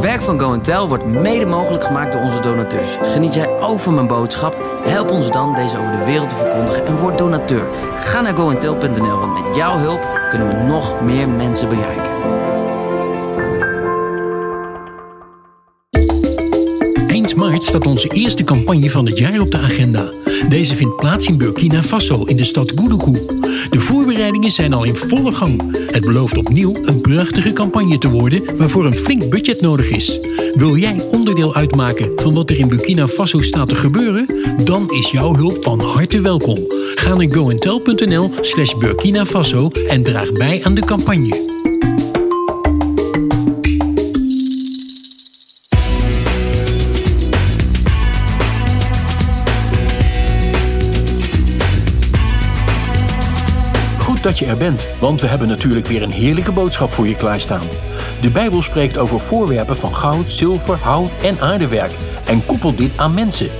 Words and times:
Het 0.00 0.08
werk 0.08 0.22
van 0.22 0.40
Go 0.40 0.60
Tell 0.60 0.86
wordt 0.86 1.06
mede 1.06 1.46
mogelijk 1.46 1.84
gemaakt 1.84 2.12
door 2.12 2.20
onze 2.20 2.40
donateurs. 2.40 2.96
Geniet 3.02 3.34
jij 3.34 3.58
ook 3.58 3.78
van 3.78 3.94
mijn 3.94 4.06
boodschap? 4.06 4.56
Help 4.84 5.10
ons 5.10 5.30
dan 5.30 5.54
deze 5.54 5.78
over 5.78 5.92
de 5.92 6.04
wereld 6.04 6.28
te 6.28 6.34
verkondigen 6.34 6.86
en 6.86 6.96
word 6.96 7.18
donateur. 7.18 7.70
Ga 7.96 8.20
naar 8.20 8.36
goentel.nl, 8.36 9.18
want 9.18 9.46
met 9.46 9.56
jouw 9.56 9.78
hulp 9.78 10.08
kunnen 10.30 10.48
we 10.48 10.54
nog 10.54 11.00
meer 11.00 11.28
mensen 11.28 11.68
bereiken. 11.68 12.12
Eind 17.06 17.36
maart 17.36 17.62
staat 17.62 17.86
onze 17.86 18.08
eerste 18.08 18.44
campagne 18.44 18.90
van 18.90 19.06
het 19.06 19.18
jaar 19.18 19.40
op 19.40 19.50
de 19.50 19.58
agenda. 19.58 20.19
Deze 20.48 20.76
vindt 20.76 20.96
plaats 20.96 21.26
in 21.26 21.38
Burkina 21.38 21.82
Faso 21.82 22.24
in 22.24 22.36
de 22.36 22.44
stad 22.44 22.72
Goudougou. 22.74 23.40
De 23.70 23.80
voorbereidingen 23.80 24.50
zijn 24.50 24.72
al 24.72 24.84
in 24.84 24.94
volle 24.94 25.32
gang. 25.32 25.76
Het 25.92 26.04
belooft 26.04 26.36
opnieuw 26.36 26.74
een 26.82 27.00
prachtige 27.00 27.52
campagne 27.52 27.98
te 27.98 28.08
worden 28.08 28.56
waarvoor 28.56 28.86
een 28.86 28.96
flink 28.96 29.30
budget 29.30 29.60
nodig 29.60 29.90
is. 29.90 30.18
Wil 30.54 30.76
jij 30.76 31.02
onderdeel 31.10 31.54
uitmaken 31.54 32.12
van 32.16 32.34
wat 32.34 32.50
er 32.50 32.58
in 32.58 32.68
Burkina 32.68 33.08
Faso 33.08 33.40
staat 33.40 33.68
te 33.68 33.74
gebeuren? 33.74 34.26
Dan 34.64 34.90
is 34.90 35.10
jouw 35.10 35.34
hulp 35.34 35.58
van 35.62 35.80
harte 35.80 36.20
welkom. 36.20 36.58
Ga 36.94 37.14
naar 37.14 37.32
goentel.nl 37.32 38.30
slash 38.40 38.74
Burkina 38.74 39.26
Faso 39.26 39.70
en 39.88 40.02
draag 40.02 40.32
bij 40.32 40.64
aan 40.64 40.74
de 40.74 40.84
campagne. 40.84 41.49
Dat 54.30 54.38
je 54.38 54.46
er 54.46 54.56
bent, 54.56 54.86
want 54.98 55.20
we 55.20 55.26
hebben 55.26 55.48
natuurlijk 55.48 55.86
weer 55.86 56.02
een 56.02 56.10
heerlijke 56.10 56.52
boodschap 56.52 56.92
voor 56.92 57.06
je 57.06 57.14
klaarstaan. 57.14 57.68
De 58.20 58.30
Bijbel 58.30 58.62
spreekt 58.62 58.98
over 58.98 59.20
voorwerpen 59.20 59.76
van 59.76 59.94
goud, 59.94 60.32
zilver, 60.32 60.78
hout 60.78 61.10
en 61.22 61.40
aardewerk 61.40 61.92
en 62.26 62.46
koppelt 62.46 62.78
dit 62.78 62.92
aan 62.96 63.14
mensen. 63.14 63.50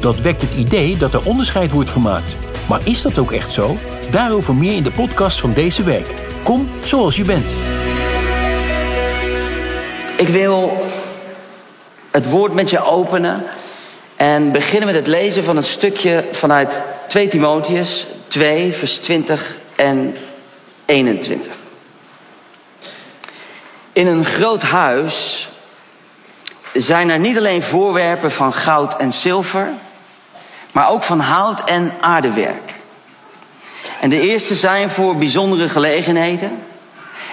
Dat 0.00 0.20
wekt 0.20 0.42
het 0.42 0.54
idee 0.56 0.96
dat 0.96 1.14
er 1.14 1.26
onderscheid 1.26 1.72
wordt 1.72 1.90
gemaakt. 1.90 2.36
Maar 2.68 2.80
is 2.84 3.02
dat 3.02 3.18
ook 3.18 3.32
echt 3.32 3.52
zo? 3.52 3.76
Daarover 4.10 4.54
meer 4.54 4.72
in 4.72 4.82
de 4.82 4.90
podcast 4.90 5.40
van 5.40 5.52
deze 5.52 5.82
week. 5.82 6.06
Kom 6.42 6.68
zoals 6.84 7.16
je 7.16 7.24
bent. 7.24 7.50
Ik 10.16 10.28
wil 10.28 10.82
het 12.10 12.30
woord 12.30 12.54
met 12.54 12.70
je 12.70 12.84
openen 12.84 13.42
en 14.16 14.52
beginnen 14.52 14.86
met 14.86 14.96
het 14.96 15.06
lezen 15.06 15.44
van 15.44 15.56
een 15.56 15.64
stukje 15.64 16.24
vanuit 16.30 16.80
2 17.08 17.28
Timotheus 17.28 18.06
2, 18.28 18.72
vers 18.72 18.98
20 18.98 19.58
en 19.80 20.16
21. 20.84 21.52
In 23.92 24.06
een 24.06 24.24
groot 24.24 24.62
huis 24.62 25.48
zijn 26.72 27.10
er 27.10 27.18
niet 27.18 27.38
alleen 27.38 27.62
voorwerpen 27.62 28.30
van 28.30 28.52
goud 28.52 28.96
en 28.96 29.12
zilver, 29.12 29.68
maar 30.72 30.88
ook 30.88 31.02
van 31.02 31.20
hout 31.20 31.64
en 31.64 31.92
aardewerk. 32.00 32.74
En 34.00 34.10
de 34.10 34.20
eerste 34.20 34.54
zijn 34.54 34.90
voor 34.90 35.16
bijzondere 35.16 35.68
gelegenheden 35.68 36.58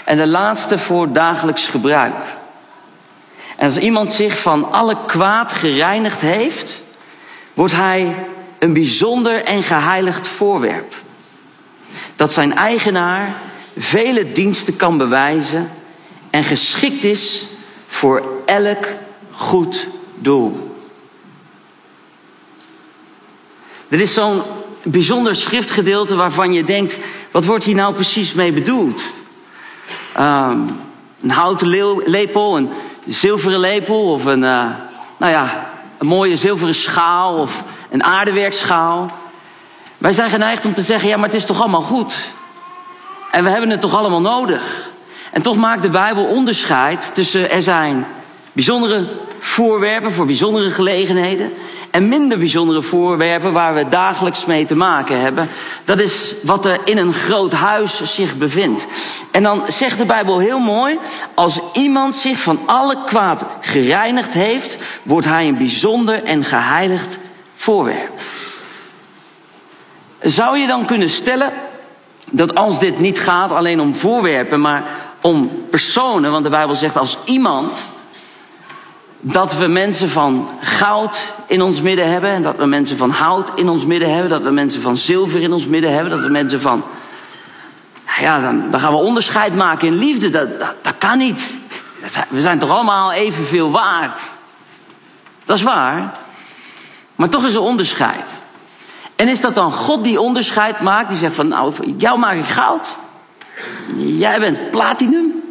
en 0.04 0.18
de 0.18 0.28
laatste 0.28 0.80
voor 0.80 1.12
dagelijks 1.12 1.68
gebruik. 1.68 2.24
En 3.58 3.68
als 3.68 3.78
iemand 3.78 4.14
zich 4.14 4.40
van 4.40 4.72
alle 4.72 4.98
kwaad 5.06 5.52
gereinigd 5.52 6.22
heeft, 6.22 6.82
wordt 7.54 7.74
hij 7.74 8.16
een 8.60 8.74
bijzonder 8.74 9.44
en 9.44 9.64
geheiligd 9.64 10.28
voorwerp. 10.28 11.06
Dat 12.18 12.32
zijn 12.32 12.56
eigenaar 12.56 13.36
vele 13.78 14.32
diensten 14.32 14.76
kan 14.76 14.98
bewijzen 14.98 15.72
en 16.30 16.44
geschikt 16.44 17.04
is 17.04 17.44
voor 17.86 18.24
elk 18.46 18.86
goed 19.32 19.88
doel. 20.16 20.78
Er 23.88 24.00
is 24.00 24.14
zo'n 24.14 24.42
bijzonder 24.84 25.36
schriftgedeelte 25.36 26.16
waarvan 26.16 26.54
je 26.54 26.64
denkt: 26.64 26.98
wat 27.32 27.46
wordt 27.46 27.64
hier 27.64 27.76
nou 27.76 27.94
precies 27.94 28.34
mee 28.34 28.52
bedoeld? 28.52 29.02
Um, 30.20 30.66
een 31.22 31.32
houten 31.32 31.68
lepel, 32.06 32.58
een 32.58 32.70
zilveren 33.08 33.60
lepel 33.60 34.12
of 34.12 34.26
een, 34.26 34.44
uh, 34.44 34.66
nou 35.18 35.32
ja, 35.32 35.70
een 35.98 36.08
mooie 36.08 36.38
zilveren 36.38 36.76
schaal 36.76 37.36
of 37.36 37.64
een 37.90 38.04
aardewerkschaal. 38.04 39.12
Wij 39.98 40.14
zijn 40.14 40.30
geneigd 40.30 40.66
om 40.66 40.74
te 40.74 40.82
zeggen: 40.82 41.10
ja, 41.10 41.16
maar 41.16 41.30
het 41.30 41.38
is 41.38 41.46
toch 41.46 41.62
allemaal 41.62 41.82
goed? 41.82 42.18
En 43.32 43.44
we 43.44 43.50
hebben 43.50 43.70
het 43.70 43.82
toch 43.82 43.96
allemaal 43.96 44.22
nodig? 44.22 44.90
En 45.32 45.42
toch 45.42 45.56
maakt 45.56 45.82
de 45.82 45.90
Bijbel 45.90 46.26
onderscheid 46.26 47.12
tussen 47.14 47.50
er 47.50 47.62
zijn 47.62 48.06
bijzondere 48.52 49.08
voorwerpen 49.40 50.14
voor 50.14 50.26
bijzondere 50.26 50.72
gelegenheden 50.72 51.54
en 51.92 52.08
minder 52.08 52.38
bijzondere 52.38 52.82
voorwerpen 52.82 53.54
waar 53.54 53.74
we 53.74 53.88
dagelijks 53.88 54.46
mee 54.46 54.66
te 54.66 54.76
maken 54.76 55.20
hebben. 55.20 55.50
Dat 55.84 56.00
is 56.00 56.34
wat 56.44 56.66
er 56.66 56.80
in 56.84 56.98
een 56.98 57.14
groot 57.14 57.54
huis 57.54 58.02
zich 58.04 58.38
bevindt. 58.38 58.86
En 59.32 59.44
dan 59.44 59.64
zegt 59.68 59.98
de 59.98 60.06
Bijbel 60.06 60.40
heel 60.40 60.60
mooi, 60.60 61.00
als 61.34 61.60
iemand 61.74 62.16
zich 62.16 62.40
van 62.40 62.60
alle 62.66 63.04
kwaad 63.06 63.46
gereinigd 63.62 64.34
heeft, 64.34 64.78
wordt 65.04 65.28
hij 65.28 65.48
een 65.48 65.58
bijzonder 65.58 66.24
en 66.24 66.44
geheiligd 66.44 67.20
voorwerp. 67.56 68.12
Zou 70.22 70.58
je 70.58 70.68
dan 70.68 70.86
kunnen 70.86 71.10
stellen 71.10 71.54
dat 72.32 72.56
als 72.56 72.80
dit 72.80 73.00
niet 73.00 73.20
gaat 73.20 73.52
alleen 73.52 73.82
om 73.82 73.96
voorwerpen, 73.96 74.62
maar 74.62 74.84
om 75.22 75.66
personen, 75.70 76.32
want 76.32 76.44
de 76.44 76.50
Bijbel 76.50 76.76
zegt 76.76 76.98
als 76.98 77.18
iemand 77.26 77.88
dat 79.20 79.56
we 79.56 79.68
mensen 79.68 80.10
van 80.10 80.50
goud 80.62 81.34
in 81.48 81.62
ons 81.62 81.82
midden 81.82 82.12
hebben. 82.12 82.30
En 82.30 82.44
dat 82.44 82.56
we 82.56 82.66
mensen 82.66 82.98
van 82.98 83.10
hout 83.10 83.52
in 83.56 83.70
ons 83.70 83.86
midden 83.86 84.14
hebben. 84.14 84.30
Dat 84.30 84.42
we 84.42 84.50
mensen 84.50 84.82
van 84.82 84.98
zilver 84.98 85.42
in 85.42 85.54
ons 85.54 85.68
midden 85.68 85.94
hebben. 85.94 86.12
Dat 86.12 86.22
we 86.22 86.30
mensen 86.30 86.62
van. 86.62 86.84
Nou 88.06 88.22
ja, 88.22 88.42
dan, 88.42 88.70
dan 88.72 88.80
gaan 88.80 88.92
we 88.92 88.98
onderscheid 88.98 89.56
maken 89.56 89.88
in 89.88 89.98
liefde. 89.98 90.30
Dat, 90.30 90.60
dat, 90.60 90.74
dat 90.82 90.98
kan 90.98 91.18
niet. 91.18 91.54
We 92.30 92.42
zijn 92.42 92.60
toch 92.60 92.70
allemaal 92.70 93.12
evenveel 93.12 93.72
waard. 93.72 94.20
Dat 95.46 95.58
is 95.58 95.64
waar. 95.64 96.18
Maar 97.16 97.30
toch 97.30 97.46
is 97.46 97.54
er 97.54 97.62
onderscheid. 97.62 98.32
En 99.18 99.28
is 99.28 99.42
dat 99.42 99.56
dan 99.56 99.72
God 99.72 100.04
die 100.04 100.22
onderscheid 100.22 100.80
maakt? 100.80 101.10
Die 101.10 101.18
zegt 101.18 101.36
van 101.36 101.48
nou, 101.48 101.74
jou 101.98 102.20
maak 102.20 102.38
ik 102.38 102.46
goud. 102.46 102.96
Jij 103.96 104.40
bent 104.40 104.72
platinum. 104.72 105.44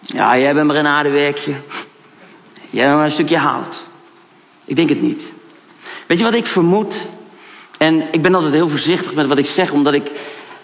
Ja, 0.00 0.38
jij 0.38 0.54
bent 0.54 0.66
maar 0.66 0.76
een 0.76 0.86
aardewerkje. 0.86 1.52
Jij 2.70 2.84
bent 2.84 2.96
maar 2.96 3.04
een 3.04 3.10
stukje 3.10 3.38
hout. 3.38 3.86
Ik 4.64 4.76
denk 4.76 4.88
het 4.88 5.02
niet. 5.02 5.24
Weet 6.06 6.18
je 6.18 6.24
wat 6.24 6.34
ik 6.34 6.46
vermoed? 6.46 7.08
En 7.78 8.02
ik 8.10 8.22
ben 8.22 8.34
altijd 8.34 8.52
heel 8.52 8.68
voorzichtig 8.68 9.14
met 9.14 9.26
wat 9.26 9.38
ik 9.38 9.46
zeg, 9.46 9.70
omdat 9.70 9.92
ik 9.92 10.10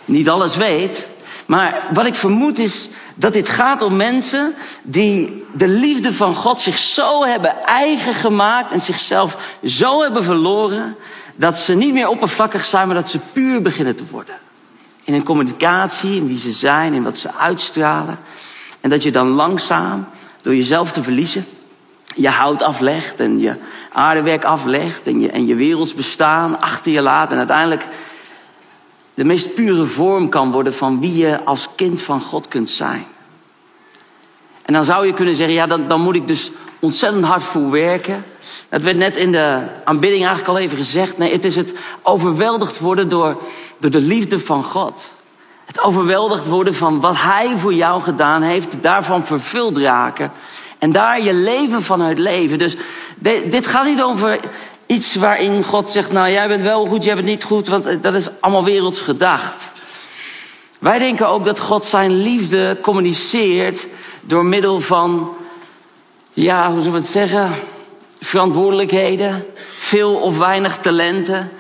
niet 0.05 0.29
alles 0.29 0.57
weet. 0.57 1.09
Maar 1.47 1.83
wat 1.93 2.07
ik 2.07 2.15
vermoed 2.15 2.59
is 2.59 2.89
dat 3.15 3.33
dit 3.33 3.49
gaat 3.49 3.83
om 3.83 3.97
mensen 3.97 4.55
die 4.83 5.45
de 5.53 5.69
liefde 5.69 6.13
van 6.13 6.35
God 6.35 6.59
zich 6.59 6.79
zo 6.79 7.25
hebben 7.25 7.65
eigen 7.65 8.15
gemaakt 8.15 8.73
en 8.73 8.81
zichzelf 8.81 9.39
zo 9.65 10.03
hebben 10.03 10.25
verloren 10.25 10.97
dat 11.37 11.59
ze 11.59 11.75
niet 11.75 11.93
meer 11.93 12.09
oppervlakkig 12.09 12.65
zijn, 12.65 12.87
maar 12.87 12.97
dat 12.97 13.11
ze 13.11 13.19
puur 13.33 13.63
beginnen 13.63 13.97
te 13.97 14.05
worden. 14.11 14.35
In 15.05 15.13
hun 15.13 15.25
communicatie, 15.25 16.17
in 16.17 16.27
wie 16.27 16.39
ze 16.39 16.53
zijn, 16.53 16.95
in 16.95 17.03
wat 17.03 17.17
ze 17.17 17.35
uitstralen. 17.35 18.19
En 18.81 18.91
dat 18.91 19.03
je 19.03 19.11
dan 19.11 19.29
langzaam, 19.29 20.07
door 20.43 20.55
jezelf 20.55 20.93
te 20.93 21.03
verliezen, 21.03 21.47
je 22.15 22.29
hout 22.29 22.63
aflegt 22.63 23.21
en 23.21 23.39
je 23.39 23.57
aardewerk 23.93 24.45
aflegt 24.45 25.07
en 25.07 25.21
je, 25.21 25.31
en 25.31 25.47
je 25.47 25.93
bestaan 25.97 26.61
achter 26.61 26.93
je 26.93 27.03
laat. 27.03 27.33
En 27.33 27.39
uiteindelijk 27.39 27.87
de 29.15 29.25
meest 29.25 29.55
pure 29.55 29.85
vorm 29.85 30.29
kan 30.29 30.51
worden 30.51 30.75
van 30.75 31.01
wie 31.01 31.17
je 31.17 31.45
als 31.45 31.69
kind 31.77 32.03
van 32.03 32.21
God 32.21 32.49
kunt 32.49 32.71
zijn. 32.71 33.07
En 34.65 34.73
dan 34.73 34.85
zou 34.85 35.07
je 35.07 35.15
kunnen 35.15 35.35
zeggen, 35.35 35.55
ja, 35.55 35.67
dan, 35.67 35.89
dan 35.89 36.01
moet 36.01 36.15
ik 36.15 36.27
dus 36.27 36.51
ontzettend 36.85 37.25
hard 37.25 37.43
voor 37.43 37.71
werken. 37.71 38.25
Dat 38.69 38.83
werd 38.83 38.97
net 38.97 39.17
in 39.17 39.33
de 39.33 39.63
aanbidding 39.85 40.25
eigenlijk 40.25 40.57
al 40.57 40.65
even 40.65 40.77
gezegd. 40.77 41.19
Nee, 41.19 41.33
het 41.33 41.45
is 41.45 41.57
het 41.57 41.75
overweldigd 42.03 42.79
worden 42.79 43.09
door, 43.09 43.43
door 43.79 43.91
de 43.91 44.01
liefde 44.01 44.39
van 44.39 44.65
God. 44.65 45.13
Het 45.65 45.81
overweldigd 45.81 46.47
worden 46.47 46.75
van 46.75 47.01
wat 47.01 47.15
Hij 47.17 47.55
voor 47.57 47.75
jou 47.75 48.03
gedaan 48.03 48.43
heeft. 48.43 48.77
Daarvan 48.83 49.25
vervuld 49.25 49.77
raken. 49.77 50.33
En 50.79 50.93
daar 50.93 51.23
je 51.23 51.35
leven 51.35 51.83
vanuit 51.83 52.19
leven. 52.19 52.59
Dus 52.59 52.77
dit 53.51 53.67
gaat 53.67 53.87
niet 53.87 54.03
over 54.03 54.41
iets 54.87 55.15
waarin 55.15 55.65
God 55.65 55.91
zegt: 55.91 56.13
Nou, 56.13 56.31
jij 56.31 56.49
bent 56.49 56.63
wel 56.63 56.87
goed, 56.87 57.05
jij 57.05 57.15
bent 57.15 57.27
niet 57.27 57.45
goed. 57.45 57.69
Want 57.69 58.03
dat 58.03 58.15
is 58.15 58.29
allemaal 58.41 58.65
werelds 58.65 59.01
gedacht. 59.01 59.73
Wij 60.79 60.99
denken 60.99 61.29
ook 61.29 61.45
dat 61.45 61.59
God 61.59 61.85
zijn 61.85 62.23
liefde 62.23 62.79
communiceert 62.83 63.87
door 64.21 64.45
middel 64.45 64.81
van, 64.81 65.37
ja, 66.35 66.71
hoe 66.71 66.79
zullen 66.79 66.93
we 66.93 66.99
het 66.99 67.11
zeggen? 67.11 67.53
Verantwoordelijkheden, 68.21 69.47
veel 69.77 70.15
of 70.15 70.39
weinig 70.39 70.79
talenten. 70.79 71.51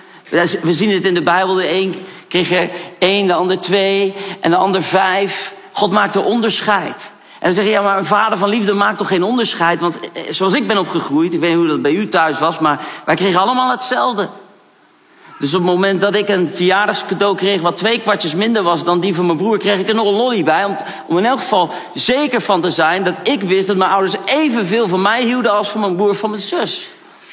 We 0.62 0.72
zien 0.72 0.90
het 0.90 1.04
in 1.04 1.14
de 1.14 1.22
Bijbel. 1.22 1.54
De 1.54 1.70
een 1.70 2.06
kreeg 2.28 2.52
er 2.52 2.70
één, 2.98 3.26
de 3.26 3.34
ander 3.34 3.60
twee 3.60 4.14
en 4.40 4.50
de 4.50 4.56
ander 4.56 4.82
vijf. 4.82 5.54
God 5.72 5.92
maakt 5.92 6.14
er 6.14 6.24
onderscheid. 6.24 7.12
dan 7.40 7.52
zeg 7.52 7.64
je, 7.64 7.70
ja, 7.70 7.82
maar 7.82 7.98
een 7.98 8.04
vader 8.04 8.38
van 8.38 8.48
liefde 8.48 8.72
maakt 8.72 8.98
toch 8.98 9.08
geen 9.08 9.22
onderscheid? 9.22 9.80
Want 9.80 10.00
eh, 10.00 10.22
zoals 10.30 10.52
ik 10.52 10.66
ben 10.66 10.78
opgegroeid, 10.78 11.32
ik 11.32 11.40
weet 11.40 11.50
niet 11.50 11.58
hoe 11.58 11.68
dat 11.68 11.82
bij 11.82 11.92
u 11.92 12.08
thuis 12.08 12.38
was, 12.38 12.58
maar 12.58 12.80
wij 13.04 13.14
kregen 13.14 13.40
allemaal 13.40 13.70
hetzelfde. 13.70 14.28
Dus 15.38 15.54
op 15.54 15.60
het 15.60 15.70
moment 15.70 16.00
dat 16.00 16.14
ik 16.14 16.28
een 16.28 16.50
verjaardagscadeau 16.54 17.36
kreeg 17.36 17.60
wat 17.60 17.76
twee 17.76 18.00
kwartjes 18.00 18.34
minder 18.34 18.62
was 18.62 18.84
dan 18.84 19.00
die 19.00 19.14
van 19.14 19.26
mijn 19.26 19.38
broer, 19.38 19.58
kreeg 19.58 19.78
ik 19.78 19.88
er 19.88 19.94
nog 19.94 20.06
een 20.06 20.14
lolly 20.14 20.44
bij. 20.44 20.64
Om, 21.06 21.18
in 21.18 21.24
elk 21.24 21.38
geval 21.38 21.70
zeker 21.94 22.40
van 22.40 22.60
te 22.60 22.70
zijn 22.70 23.04
dat 23.04 23.14
ik 23.22 23.42
wist 23.42 23.66
dat 23.66 23.76
mijn 23.76 23.90
ouders 23.90 24.14
evenveel 24.24 24.88
van 24.88 25.02
mij 25.02 25.22
hielden 25.22 25.52
als 25.52 25.68
van 25.68 25.80
mijn 25.80 25.96
broer 25.96 26.14
van 26.14 26.30
mijn 26.30 26.42
zus. 26.42 26.88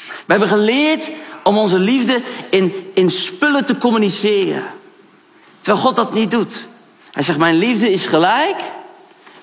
We 0.06 0.32
hebben 0.38 0.48
geleerd 0.48 1.12
om 1.44 1.58
onze 1.58 1.80
liefde 1.80 2.22
in, 2.50 2.92
in 2.94 3.10
spullen 3.10 3.66
te 3.66 3.78
communiceren. 3.78 4.64
Terwijl 5.62 5.86
God 5.86 5.96
dat 5.96 6.14
niet 6.14 6.32
doet. 6.32 6.66
Hij 7.12 7.24
zegt, 7.24 7.38
mijn 7.38 7.58
liefde 7.58 7.92
is 7.92 8.06
gelijk, 8.06 8.58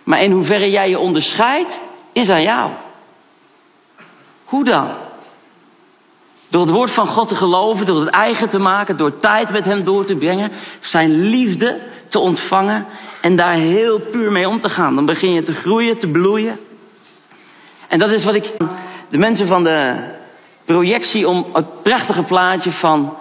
maar 0.04 0.22
in 0.22 0.30
hoeverre 0.30 0.70
jij 0.70 0.88
je 0.88 0.98
onderscheidt, 0.98 1.80
is 2.12 2.30
aan 2.30 2.42
jou. 2.42 2.70
Hoe 4.44 4.64
dan? 4.64 4.88
Door 6.48 6.62
het 6.62 6.70
woord 6.70 6.90
van 6.90 7.06
God 7.06 7.28
te 7.28 7.36
geloven, 7.36 7.86
door 7.86 8.00
het 8.00 8.08
eigen 8.08 8.48
te 8.48 8.58
maken, 8.58 8.96
door 8.96 9.18
tijd 9.18 9.50
met 9.50 9.64
Hem 9.64 9.84
door 9.84 10.04
te 10.04 10.16
brengen, 10.16 10.52
zijn 10.80 11.20
liefde 11.30 11.80
te 12.06 12.18
ontvangen 12.18 12.86
en 13.20 13.36
daar 13.36 13.52
heel 13.52 13.98
puur 13.98 14.32
mee 14.32 14.48
om 14.48 14.60
te 14.60 14.68
gaan. 14.68 14.94
Dan 14.94 15.06
begin 15.06 15.32
je 15.32 15.42
te 15.42 15.54
groeien, 15.54 15.98
te 15.98 16.08
bloeien. 16.08 16.60
En 17.88 17.98
dat 17.98 18.10
is 18.10 18.24
wat 18.24 18.34
ik 18.34 18.52
de 19.08 19.18
mensen 19.18 19.46
van 19.46 19.64
de 19.64 19.94
projectie 20.64 21.28
om 21.28 21.46
het 21.52 21.82
prachtige 21.82 22.22
plaatje 22.22 22.72
van, 22.72 23.16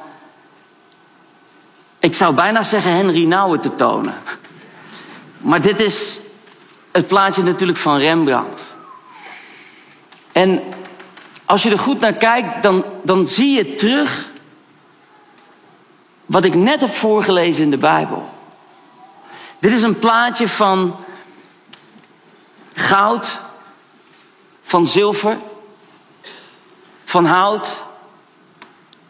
ik 2.00 2.15
zou 2.15 2.33
bijna 2.33 2.63
zeggen 2.63 2.91
Henry 2.91 3.25
Nouwen 3.25 3.59
te 3.59 3.75
tonen. 3.75 4.15
Maar 5.38 5.62
dit 5.62 5.80
is 5.80 6.19
het 6.91 7.07
plaatje 7.07 7.44
natuurlijk 7.44 7.77
van 7.77 7.97
Rembrandt. 7.97 8.62
En 10.31 10.62
als 11.47 11.63
je 11.63 11.69
er 11.69 11.79
goed 11.79 11.99
naar 11.99 12.13
kijkt, 12.13 12.63
dan, 12.63 12.85
dan 13.03 13.27
zie 13.27 13.55
je 13.55 13.73
terug 13.73 14.29
wat 16.25 16.44
ik 16.44 16.55
net 16.55 16.81
heb 16.81 16.94
voorgelezen 16.94 17.63
in 17.63 17.71
de 17.71 17.77
Bijbel. 17.77 18.29
Dit 19.59 19.71
is 19.71 19.81
een 19.81 19.99
plaatje 19.99 20.47
van 20.47 21.03
goud, 22.73 23.39
van 24.61 24.85
zilver, 24.85 25.38
van 27.05 27.25
hout 27.25 27.77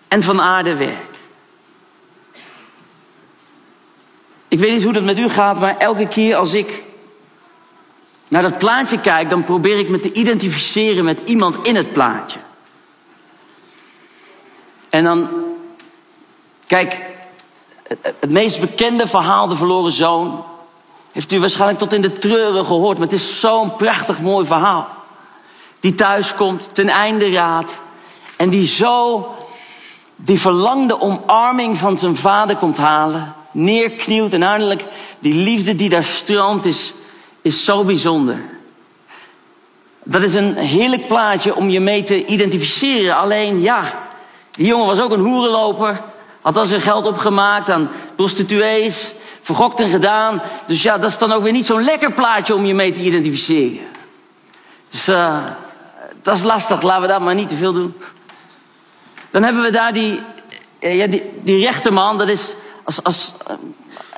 en 0.08 0.24
van 0.24 0.42
aardewerk. 0.42 1.16
Ik 4.48 4.60
weet 4.60 4.72
niet 4.72 4.84
hoe 4.84 4.94
dat 4.94 5.04
met 5.04 5.20
u 5.20 5.30
gaat, 5.30 5.60
maar 5.60 5.78
elke 5.78 6.08
keer 6.08 6.36
als 6.36 6.54
ik 6.54 6.84
naar 8.28 8.42
dat 8.42 8.58
plaatje 8.58 9.00
kijk, 9.00 9.30
dan 9.30 9.44
probeer 9.44 9.80
ik 9.80 9.90
me 9.90 10.00
te 10.00 10.12
identificeren 10.12 11.04
met 11.04 11.22
iemand 11.26 11.58
in 11.62 11.76
het 11.76 11.94
plaatje. 11.94 12.40
En 14.90 15.04
dan, 15.04 15.30
kijk, 16.68 17.06
het 18.20 18.30
meest 18.30 18.60
bekende 18.60 19.08
verhaal, 19.08 19.48
de 19.48 19.56
verloren 19.56 19.92
zoon, 19.92 20.46
heeft 21.12 21.32
u 21.32 21.40
waarschijnlijk 21.40 21.80
tot 21.80 21.94
in 21.94 22.02
de 22.02 22.18
treuren 22.18 22.66
gehoord, 22.66 22.98
maar 22.98 23.08
het 23.08 23.20
is 23.20 23.40
zo'n 23.40 23.76
prachtig 23.76 24.20
mooi 24.20 24.46
verhaal. 24.46 24.88
Die 25.80 25.96
thuis 25.96 26.36
komt, 26.36 26.70
ten 26.74 26.90
einde 26.90 27.32
raad, 27.32 27.82
en 28.36 28.50
die 28.50 28.66
zo 28.66 29.28
die 30.16 30.40
verlangde 30.40 31.02
omarming 31.02 31.78
van 31.78 31.98
zijn 31.98 32.16
vader 32.16 32.56
komt 32.56 32.78
halen, 32.78 33.36
neerknielt 33.52 34.34
en 34.34 34.44
uiteindelijk 34.44 34.86
die 35.20 35.34
liefde 35.34 35.76
die 35.76 35.90
daar 35.90 36.04
stroomt 36.04 36.66
is 36.66 36.94
is 37.48 37.64
zo 37.64 37.84
bijzonder. 37.84 38.40
Dat 40.04 40.22
is 40.22 40.34
een 40.34 40.58
heerlijk 40.58 41.08
plaatje 41.08 41.56
om 41.56 41.70
je 41.70 41.80
mee 41.80 42.04
te 42.04 42.26
identificeren. 42.26 43.16
Alleen 43.18 43.62
ja, 43.62 44.06
die 44.52 44.68
jongen 44.68 44.86
was 44.86 45.00
ook 45.00 45.12
een 45.12 45.20
hoerenloper. 45.20 46.02
Had 46.42 46.58
al 46.58 46.66
zijn 46.66 46.82
geld 46.82 47.06
opgemaakt 47.06 47.70
aan 47.70 47.90
prostituees. 48.16 49.12
Vergokt 49.42 49.80
en 49.80 49.90
gedaan. 49.90 50.42
Dus 50.66 50.82
ja, 50.82 50.98
dat 50.98 51.10
is 51.10 51.18
dan 51.18 51.32
ook 51.32 51.44
weer 51.44 51.52
niet 51.52 51.66
zo'n 51.66 51.84
lekker 51.84 52.14
plaatje 52.14 52.56
om 52.56 52.66
je 52.66 52.74
mee 52.74 52.92
te 52.92 53.02
identificeren. 53.02 53.88
Dus 54.90 55.10
uh, 55.10 55.44
dat 56.22 56.36
is 56.36 56.44
lastig. 56.44 56.82
Laten 56.82 57.02
we 57.02 57.08
dat 57.08 57.22
maar 57.22 57.36
niet 57.36 57.48
te 57.48 57.56
veel 57.56 57.74
doen. 57.74 57.94
Dan 59.32 59.44
hebben 59.44 59.64
we 59.64 59.72
daar 59.72 59.94
die, 59.94 60.22
eh, 60.80 60.98
ja, 60.98 61.08
die, 61.08 61.24
die 61.42 61.66
rechterman. 61.66 62.18
Dat 62.18 62.28
is 62.28 62.56
als, 62.84 63.04
als 63.04 63.34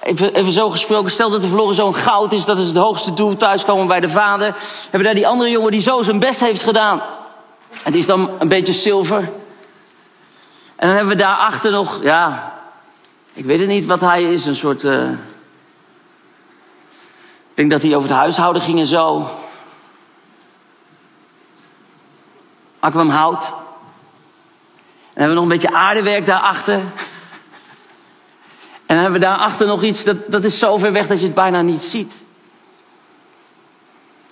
Even, 0.09 0.51
zo 0.51 0.69
gesproken, 0.69 1.11
stel 1.11 1.29
dat 1.29 1.41
de 1.41 1.47
verloren 1.47 1.75
zo'n 1.75 1.95
goud 1.95 2.31
is, 2.31 2.45
dat 2.45 2.57
is 2.57 2.67
het 2.67 2.75
hoogste 2.75 3.13
doel, 3.13 3.35
thuiskomen 3.35 3.87
bij 3.87 3.99
de 3.99 4.09
vader. 4.09 4.55
Hebben 4.81 5.03
daar 5.03 5.13
die 5.13 5.27
andere 5.27 5.49
jongen 5.49 5.71
die 5.71 5.81
zo 5.81 6.01
zijn 6.01 6.19
best 6.19 6.39
heeft 6.39 6.63
gedaan. 6.63 7.01
En 7.83 7.91
die 7.91 8.01
is 8.01 8.07
dan 8.07 8.29
een 8.39 8.47
beetje 8.47 8.73
zilver. 8.73 9.19
En 10.75 10.87
dan 10.87 10.89
hebben 10.89 11.07
we 11.07 11.21
daarachter 11.21 11.71
nog, 11.71 11.99
ja, 12.03 12.53
ik 13.33 13.45
weet 13.45 13.59
het 13.59 13.67
niet 13.67 13.85
wat 13.85 13.99
hij 13.99 14.23
is, 14.23 14.45
een 14.45 14.55
soort. 14.55 14.83
Uh, 14.83 15.09
ik 17.49 17.55
denk 17.55 17.71
dat 17.71 17.81
hij 17.81 17.95
over 17.95 18.09
het 18.09 18.17
huishouden 18.17 18.61
ging 18.61 18.79
en 18.79 18.87
zo. 18.87 19.29
We 22.79 22.97
hem 22.97 23.09
hout. 23.09 23.43
En 23.43 23.51
dan 25.13 25.23
hebben 25.27 25.29
we 25.29 25.33
nog 25.33 25.43
een 25.43 25.59
beetje 25.59 25.73
aardewerk 25.73 26.25
daarachter. 26.25 26.81
En 28.89 28.95
dan 28.95 29.03
hebben 29.03 29.21
we 29.21 29.27
daarachter 29.27 29.67
nog 29.67 29.83
iets, 29.83 30.03
dat, 30.03 30.17
dat 30.27 30.43
is 30.43 30.59
zo 30.59 30.77
ver 30.77 30.91
weg 30.91 31.07
dat 31.07 31.19
je 31.19 31.25
het 31.25 31.35
bijna 31.35 31.61
niet 31.61 31.81
ziet. 31.81 32.13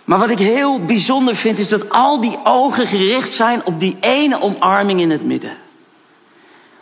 Maar 0.04 0.20
wat 0.20 0.30
ik 0.30 0.40
heel 0.40 0.86
bijzonder 0.86 1.36
vind, 1.36 1.60
is 1.60 1.70
dat 1.70 1.90
al 1.90 2.22
die 2.22 2.40
ogen 2.44 2.88
gericht 2.88 3.34
zijn 3.34 3.66
op 3.66 3.80
die 3.80 3.98
ene 4.00 4.42
omarming 4.42 5.00
in 5.00 5.12
het 5.12 5.26
midden. 5.26 5.58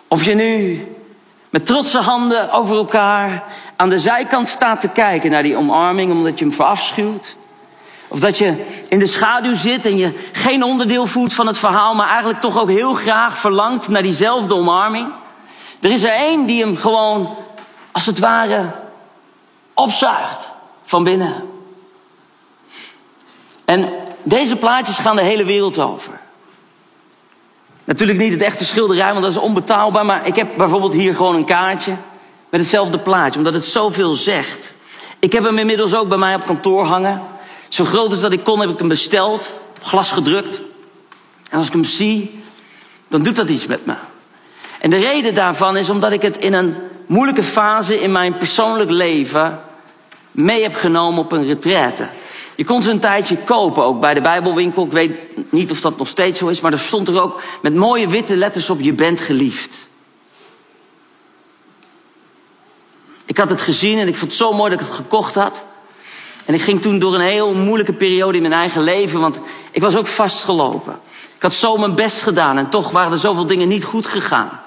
Of 0.07 0.23
je 0.23 0.35
nu 0.35 0.87
met 1.49 1.65
trotse 1.65 1.99
handen 1.99 2.51
over 2.51 2.75
elkaar 2.75 3.43
aan 3.75 3.89
de 3.89 3.99
zijkant 3.99 4.47
staat 4.47 4.81
te 4.81 4.89
kijken 4.89 5.31
naar 5.31 5.43
die 5.43 5.57
omarming 5.57 6.11
omdat 6.11 6.39
je 6.39 6.45
hem 6.45 6.53
verafschuwt. 6.53 7.35
Of 8.07 8.19
dat 8.19 8.37
je 8.37 8.65
in 8.87 8.99
de 8.99 9.07
schaduw 9.07 9.55
zit 9.55 9.85
en 9.85 9.97
je 9.97 10.11
geen 10.31 10.63
onderdeel 10.63 11.07
voelt 11.07 11.33
van 11.33 11.47
het 11.47 11.57
verhaal, 11.57 11.95
maar 11.95 12.09
eigenlijk 12.09 12.39
toch 12.39 12.59
ook 12.59 12.69
heel 12.69 12.93
graag 12.93 13.37
verlangt 13.37 13.87
naar 13.87 14.01
diezelfde 14.01 14.55
omarming. 14.55 15.07
Er 15.79 15.91
is 15.91 16.03
er 16.03 16.13
één 16.13 16.45
die 16.45 16.63
hem 16.63 16.77
gewoon 16.77 17.43
als 17.95 18.05
het 18.05 18.19
ware 18.19 18.71
opzuigt 19.73 20.51
van 20.83 21.03
binnen. 21.03 21.33
En 23.65 23.89
deze 24.23 24.55
plaatjes 24.55 24.97
gaan 24.97 25.15
de 25.15 25.21
hele 25.21 25.45
wereld 25.45 25.79
over. 25.79 26.19
Natuurlijk 27.83 28.19
niet 28.19 28.31
het 28.31 28.41
echte 28.41 28.65
schilderij, 28.65 29.11
want 29.11 29.21
dat 29.21 29.31
is 29.31 29.37
onbetaalbaar. 29.37 30.05
Maar 30.05 30.27
ik 30.27 30.35
heb 30.35 30.47
bijvoorbeeld 30.57 30.93
hier 30.93 31.15
gewoon 31.15 31.35
een 31.35 31.45
kaartje 31.45 31.95
met 32.49 32.59
hetzelfde 32.59 32.99
plaatje, 32.99 33.37
omdat 33.37 33.53
het 33.53 33.65
zoveel 33.65 34.13
zegt. 34.13 34.73
Ik 35.19 35.31
heb 35.31 35.43
hem 35.43 35.57
inmiddels 35.57 35.95
ook 35.95 36.09
bij 36.09 36.17
mij 36.17 36.35
op 36.35 36.45
kantoor 36.45 36.85
hangen. 36.85 37.21
Zo 37.67 37.85
groot 37.85 38.11
als 38.11 38.21
dat 38.21 38.33
ik 38.33 38.43
kon, 38.43 38.59
heb 38.59 38.69
ik 38.69 38.79
hem 38.79 38.87
besteld, 38.87 39.51
op 39.75 39.83
glas 39.83 40.11
gedrukt. 40.11 40.61
En 41.49 41.57
als 41.57 41.67
ik 41.67 41.73
hem 41.73 41.83
zie, 41.83 42.43
dan 43.07 43.23
doet 43.23 43.35
dat 43.35 43.49
iets 43.49 43.67
met 43.67 43.85
me. 43.85 43.95
En 44.79 44.89
de 44.89 44.99
reden 44.99 45.33
daarvan 45.33 45.77
is 45.77 45.89
omdat 45.89 46.11
ik 46.11 46.21
het 46.21 46.37
in 46.37 46.53
een 46.53 46.75
moeilijke 47.05 47.43
fase 47.43 48.01
in 48.01 48.11
mijn 48.11 48.37
persoonlijk 48.37 48.89
leven 48.89 49.61
mee 50.31 50.61
heb 50.61 50.75
genomen 50.75 51.19
op 51.19 51.31
een 51.31 51.45
retraite. 51.45 52.09
Je 52.55 52.65
kon 52.65 52.81
ze 52.81 52.91
een 52.91 52.99
tijdje 52.99 53.37
kopen, 53.37 53.83
ook 53.83 53.99
bij 53.99 54.13
de 54.13 54.21
Bijbelwinkel. 54.21 54.85
Ik 54.85 54.91
weet 54.91 55.19
niet 55.51 55.71
of 55.71 55.81
dat 55.81 55.97
nog 55.97 56.07
steeds 56.07 56.39
zo 56.39 56.47
is, 56.47 56.61
maar 56.61 56.71
er 56.71 56.79
stond 56.79 57.07
er 57.07 57.21
ook 57.21 57.41
met 57.61 57.75
mooie 57.75 58.07
witte 58.07 58.35
letters 58.35 58.69
op: 58.69 58.79
Je 58.79 58.93
bent 58.93 59.19
geliefd. 59.19 59.87
Ik 63.25 63.37
had 63.37 63.49
het 63.49 63.61
gezien 63.61 63.97
en 63.97 64.07
ik 64.07 64.15
vond 64.15 64.31
het 64.31 64.39
zo 64.39 64.51
mooi 64.51 64.71
dat 64.71 64.79
ik 64.79 64.85
het 64.85 64.95
gekocht 64.95 65.35
had. 65.35 65.63
En 66.45 66.53
ik 66.53 66.61
ging 66.61 66.81
toen 66.81 66.99
door 66.99 67.13
een 67.13 67.21
heel 67.21 67.53
moeilijke 67.53 67.93
periode 67.93 68.35
in 68.35 68.41
mijn 68.41 68.53
eigen 68.53 68.81
leven, 68.81 69.19
want 69.19 69.39
ik 69.71 69.81
was 69.81 69.95
ook 69.95 70.07
vastgelopen. 70.07 70.99
Ik 71.35 71.41
had 71.41 71.53
zo 71.53 71.77
mijn 71.77 71.95
best 71.95 72.21
gedaan 72.21 72.57
en 72.57 72.69
toch 72.69 72.91
waren 72.91 73.11
er 73.11 73.19
zoveel 73.19 73.45
dingen 73.45 73.67
niet 73.67 73.83
goed 73.83 74.07
gegaan. 74.07 74.59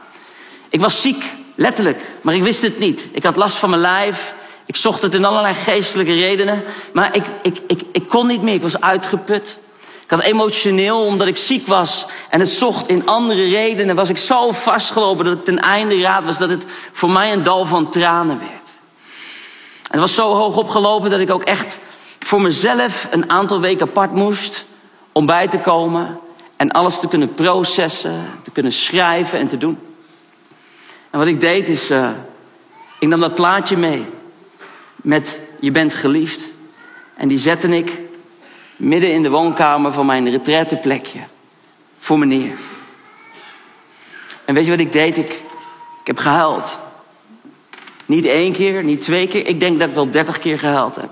Ik 0.69 0.81
was 0.81 1.01
ziek, 1.01 1.25
letterlijk, 1.59 2.01
maar 2.23 2.35
ik 2.35 2.43
wist 2.43 2.63
het 2.63 2.79
niet. 2.79 3.09
Ik 3.13 3.23
had 3.23 3.37
last 3.37 3.57
van 3.57 3.71
mijn 3.71 3.83
lijf. 3.83 4.35
Ik 4.67 4.77
zocht 4.77 5.03
het 5.03 5.15
in 5.15 5.25
allerlei 5.25 5.55
geestelijke 5.55 6.15
redenen. 6.15 6.65
Maar 6.93 7.17
ik, 7.17 7.25
ik, 7.43 7.59
ik, 7.67 7.83
ik 7.93 8.09
kon 8.09 8.27
niet 8.27 8.43
meer. 8.43 8.55
Ik 8.55 8.63
was 8.63 8.81
uitgeput. 8.81 9.59
Ik 10.03 10.11
had 10.11 10.23
emotioneel, 10.23 11.01
omdat 11.01 11.27
ik 11.27 11.37
ziek 11.37 11.67
was 11.67 12.07
en 12.31 12.41
het 12.41 12.49
zocht 12.49 12.89
in 12.89 13.07
andere 13.07 13.49
redenen, 13.49 13.97
was 13.97 14.09
ik 14.09 14.19
zo 14.19 14.53
vastgelopen 14.53 15.25
dat 15.25 15.35
ik 15.35 15.45
ten 15.45 15.59
einde 15.59 16.01
raad 16.01 16.25
was 16.25 16.39
dat 16.39 16.51
het 16.51 16.65
voor 16.93 17.11
mij 17.11 17.33
een 17.33 17.43
dal 17.43 17.67
van 17.67 17.91
tranen 17.91 18.39
werd. 18.39 18.69
En 19.91 19.91
het 19.91 20.01
was 20.01 20.15
zo 20.15 20.35
hoog 20.35 20.57
opgelopen 20.57 21.11
dat 21.11 21.21
ik 21.21 21.31
ook 21.31 21.43
echt 21.43 21.79
voor 22.19 22.41
mezelf 22.41 23.09
een 23.11 23.31
aantal 23.31 23.61
weken 23.61 23.87
apart 23.87 24.13
moest 24.13 24.65
om 25.13 25.27
bij 25.27 25.49
te 25.49 25.59
komen 25.59 26.19
en 26.57 26.71
alles 26.71 27.01
te 27.01 27.09
kunnen 27.09 27.35
processen, 27.35 28.31
te 28.45 28.51
kunnen 28.51 28.73
schrijven 28.73 29.39
en 29.39 29.49
te 29.49 29.57
doen. 29.57 29.88
En 31.11 31.19
wat 31.19 31.29
ik 31.29 31.41
deed 31.41 31.69
is, 31.69 31.91
uh, 31.91 32.11
ik 32.99 33.09
nam 33.09 33.21
dat 33.21 33.35
plaatje 33.35 33.77
mee 33.77 34.05
met 34.97 35.41
je 35.61 35.71
bent 35.71 35.95
geliefd. 35.95 36.53
En 37.17 37.29
die 37.29 37.39
zette 37.39 37.77
ik 37.77 38.07
Midden 38.79 39.13
in 39.13 39.23
de 39.23 39.31
woonkamer 39.31 39.93
van 39.93 40.07
mijn 40.07 40.31
retraiteplekje. 40.31 41.19
Voor 41.99 42.19
meneer. 42.19 42.57
En 44.45 44.55
weet 44.55 44.65
je 44.65 44.71
wat 44.71 44.81
ik 44.81 44.93
deed? 44.93 45.17
Ik, 45.17 45.31
ik 46.01 46.07
heb 46.07 46.19
gehuild. 46.19 46.79
Niet 48.07 48.27
één 48.27 48.53
keer, 48.53 48.85
niet 48.85 49.01
twee 49.01 49.29
keer. 49.29 49.47
Ik 49.47 49.61
denk 49.61 49.79
dat 49.79 49.89
ik 49.89 49.95
wel 49.95 50.11
dertig 50.11 50.39
keer 50.39 50.59
gehuild 50.59 50.97
heb. 50.97 51.11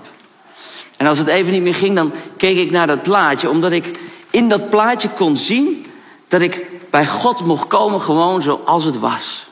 En 0.97 1.07
als 1.07 1.17
het 1.17 1.27
even 1.27 1.51
niet 1.51 1.61
meer 1.61 1.75
ging, 1.75 1.95
dan 1.95 2.11
keek 2.37 2.57
ik 2.57 2.71
naar 2.71 2.87
dat 2.87 3.01
plaatje. 3.01 3.49
Omdat 3.49 3.71
ik 3.71 3.99
in 4.29 4.49
dat 4.49 4.69
plaatje 4.69 5.09
kon 5.09 5.37
zien 5.37 5.85
dat 6.27 6.41
ik 6.41 6.65
bij 6.89 7.05
God 7.05 7.45
mocht 7.45 7.67
komen 7.67 8.01
gewoon 8.01 8.41
zoals 8.41 8.83
het 8.83 8.99
was. 8.99 9.46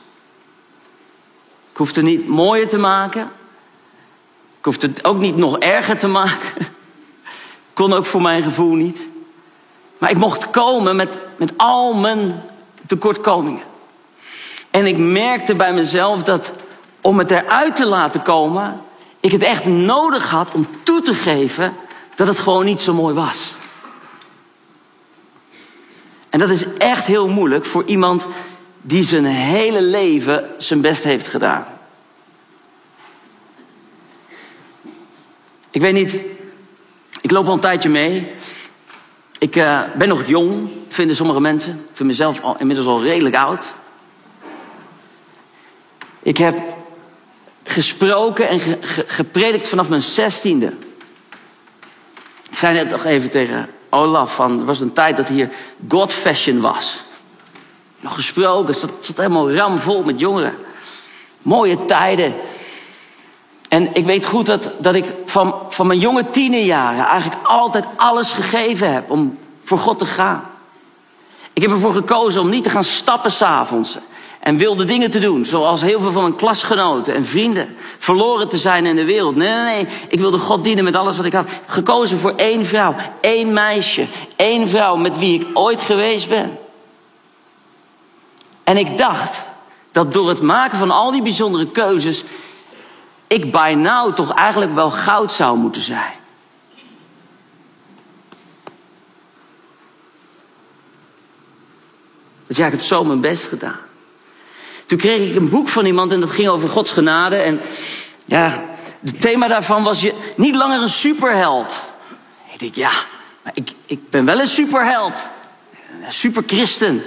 Ik 1.76 1.82
hoefde 1.82 2.00
het 2.00 2.10
niet 2.10 2.28
mooier 2.28 2.68
te 2.68 2.78
maken. 2.78 3.30
Ik 4.58 4.64
hoefde 4.64 4.86
het 4.86 5.04
ook 5.04 5.18
niet 5.18 5.36
nog 5.36 5.58
erger 5.58 5.98
te 5.98 6.06
maken. 6.06 6.66
Kon 7.72 7.92
ook 7.92 8.06
voor 8.06 8.22
mijn 8.22 8.42
gevoel 8.42 8.74
niet. 8.74 9.00
Maar 9.98 10.10
ik 10.10 10.16
mocht 10.16 10.50
komen 10.50 10.96
met, 10.96 11.18
met 11.36 11.52
al 11.56 11.94
mijn 11.94 12.42
tekortkomingen. 12.86 13.62
En 14.70 14.86
ik 14.86 14.96
merkte 14.96 15.54
bij 15.54 15.72
mezelf 15.72 16.22
dat 16.22 16.52
om 17.00 17.18
het 17.18 17.30
eruit 17.30 17.76
te 17.76 17.86
laten 17.86 18.22
komen, 18.22 18.80
ik 19.20 19.32
het 19.32 19.42
echt 19.42 19.64
nodig 19.64 20.30
had 20.30 20.52
om 20.52 20.66
toe 20.82 21.02
te 21.02 21.14
geven 21.14 21.76
dat 22.14 22.26
het 22.26 22.38
gewoon 22.38 22.64
niet 22.64 22.80
zo 22.80 22.94
mooi 22.94 23.14
was. 23.14 23.54
En 26.30 26.38
dat 26.38 26.50
is 26.50 26.66
echt 26.78 27.06
heel 27.06 27.28
moeilijk 27.28 27.64
voor 27.64 27.84
iemand 27.84 28.26
die 28.86 29.04
zijn 29.04 29.24
hele 29.24 29.82
leven 29.82 30.50
zijn 30.58 30.80
best 30.80 31.04
heeft 31.04 31.28
gedaan. 31.28 31.66
Ik 35.70 35.80
weet 35.80 35.92
niet, 35.92 36.18
ik 37.20 37.30
loop 37.30 37.46
al 37.46 37.52
een 37.52 37.60
tijdje 37.60 37.88
mee. 37.88 38.32
Ik 39.38 39.56
uh, 39.56 39.82
ben 39.96 40.08
nog 40.08 40.26
jong, 40.26 40.70
vinden 40.88 41.16
sommige 41.16 41.40
mensen. 41.40 41.72
Ik 41.72 41.96
vind 41.96 42.08
mezelf 42.08 42.40
al, 42.42 42.56
inmiddels 42.58 42.86
al 42.86 43.02
redelijk 43.02 43.36
oud. 43.36 43.66
Ik 46.22 46.36
heb 46.36 46.56
gesproken 47.64 48.48
en 48.48 48.60
ge, 48.60 48.78
ge, 48.80 49.04
gepredikt 49.06 49.68
vanaf 49.68 49.88
mijn 49.88 50.02
zestiende. 50.02 50.72
Ik 52.50 52.56
zei 52.56 52.74
net 52.74 52.90
nog 52.90 53.04
even 53.04 53.30
tegen 53.30 53.68
Olaf 53.90 54.34
van, 54.34 54.58
er 54.58 54.64
was 54.64 54.80
een 54.80 54.92
tijd 54.92 55.16
dat 55.16 55.28
hier 55.28 55.50
God 55.88 56.12
Fashion 56.12 56.60
was. 56.60 57.04
Nog 58.06 58.14
gesproken, 58.14 58.74
het 58.74 58.88
zat, 59.00 59.16
helemaal 59.16 59.52
ramvol 59.52 60.02
met 60.02 60.20
jongeren. 60.20 60.54
Mooie 61.42 61.84
tijden. 61.84 62.34
En 63.68 63.94
ik 63.94 64.04
weet 64.04 64.24
goed 64.24 64.46
dat, 64.46 64.72
dat 64.78 64.94
ik 64.94 65.04
van, 65.24 65.54
van 65.68 65.86
mijn 65.86 65.98
jonge 65.98 66.30
tienerjaren 66.30 67.04
eigenlijk 67.04 67.40
altijd 67.42 67.84
alles 67.96 68.30
gegeven 68.30 68.92
heb 68.92 69.10
om 69.10 69.38
voor 69.64 69.78
God 69.78 69.98
te 69.98 70.06
gaan. 70.06 70.44
Ik 71.52 71.62
heb 71.62 71.70
ervoor 71.70 71.92
gekozen 71.92 72.40
om 72.40 72.50
niet 72.50 72.62
te 72.62 72.70
gaan 72.70 72.84
stappen 72.84 73.30
s'avonds 73.30 73.98
en 74.40 74.56
wilde 74.56 74.84
dingen 74.84 75.10
te 75.10 75.18
doen, 75.18 75.44
zoals 75.44 75.80
heel 75.80 76.00
veel 76.00 76.12
van 76.12 76.22
mijn 76.22 76.36
klasgenoten 76.36 77.14
en 77.14 77.24
vrienden. 77.24 77.76
Verloren 77.98 78.48
te 78.48 78.58
zijn 78.58 78.86
in 78.86 78.96
de 78.96 79.04
wereld. 79.04 79.36
Nee, 79.36 79.48
nee, 79.48 79.64
nee. 79.64 79.86
Ik 80.08 80.20
wilde 80.20 80.38
God 80.38 80.64
dienen 80.64 80.84
met 80.84 80.96
alles 80.96 81.16
wat 81.16 81.26
ik 81.26 81.32
had. 81.32 81.48
Gekozen 81.66 82.18
voor 82.18 82.34
één 82.36 82.66
vrouw, 82.66 82.94
één 83.20 83.52
meisje, 83.52 84.06
één 84.36 84.68
vrouw 84.68 84.96
met 84.96 85.18
wie 85.18 85.40
ik 85.40 85.46
ooit 85.54 85.80
geweest 85.80 86.28
ben. 86.28 86.58
En 88.66 88.76
ik 88.76 88.98
dacht 88.98 89.44
dat 89.92 90.12
door 90.12 90.28
het 90.28 90.42
maken 90.42 90.78
van 90.78 90.90
al 90.90 91.10
die 91.10 91.22
bijzondere 91.22 91.70
keuzes 91.70 92.24
ik 93.26 93.52
bij 93.52 93.74
nou 93.74 94.12
toch 94.12 94.34
eigenlijk 94.34 94.74
wel 94.74 94.90
goud 94.90 95.32
zou 95.32 95.56
moeten 95.56 95.80
zijn. 95.80 96.14
Dus 102.46 102.56
ja, 102.56 102.66
ik 102.66 102.72
heb 102.72 102.80
zo 102.80 103.04
mijn 103.04 103.20
best 103.20 103.44
gedaan. 103.44 103.80
Toen 104.86 104.98
kreeg 104.98 105.30
ik 105.30 105.36
een 105.36 105.48
boek 105.48 105.68
van 105.68 105.86
iemand 105.86 106.12
en 106.12 106.20
dat 106.20 106.30
ging 106.30 106.48
over 106.48 106.68
Gods 106.68 106.90
genade. 106.90 107.36
En 107.36 107.60
ja, 108.24 108.64
het 109.00 109.20
thema 109.20 109.48
daarvan 109.48 109.82
was 109.82 110.00
je 110.00 110.32
niet 110.36 110.54
langer 110.54 110.82
een 110.82 110.88
superheld. 110.88 111.84
Ik 112.52 112.58
denk, 112.58 112.74
ja, 112.74 112.92
maar 113.42 113.52
ik, 113.54 113.72
ik 113.86 114.10
ben 114.10 114.24
wel 114.24 114.40
een 114.40 114.48
superheld. 114.48 115.28
Een 116.04 116.12
superchristen. 116.12 117.02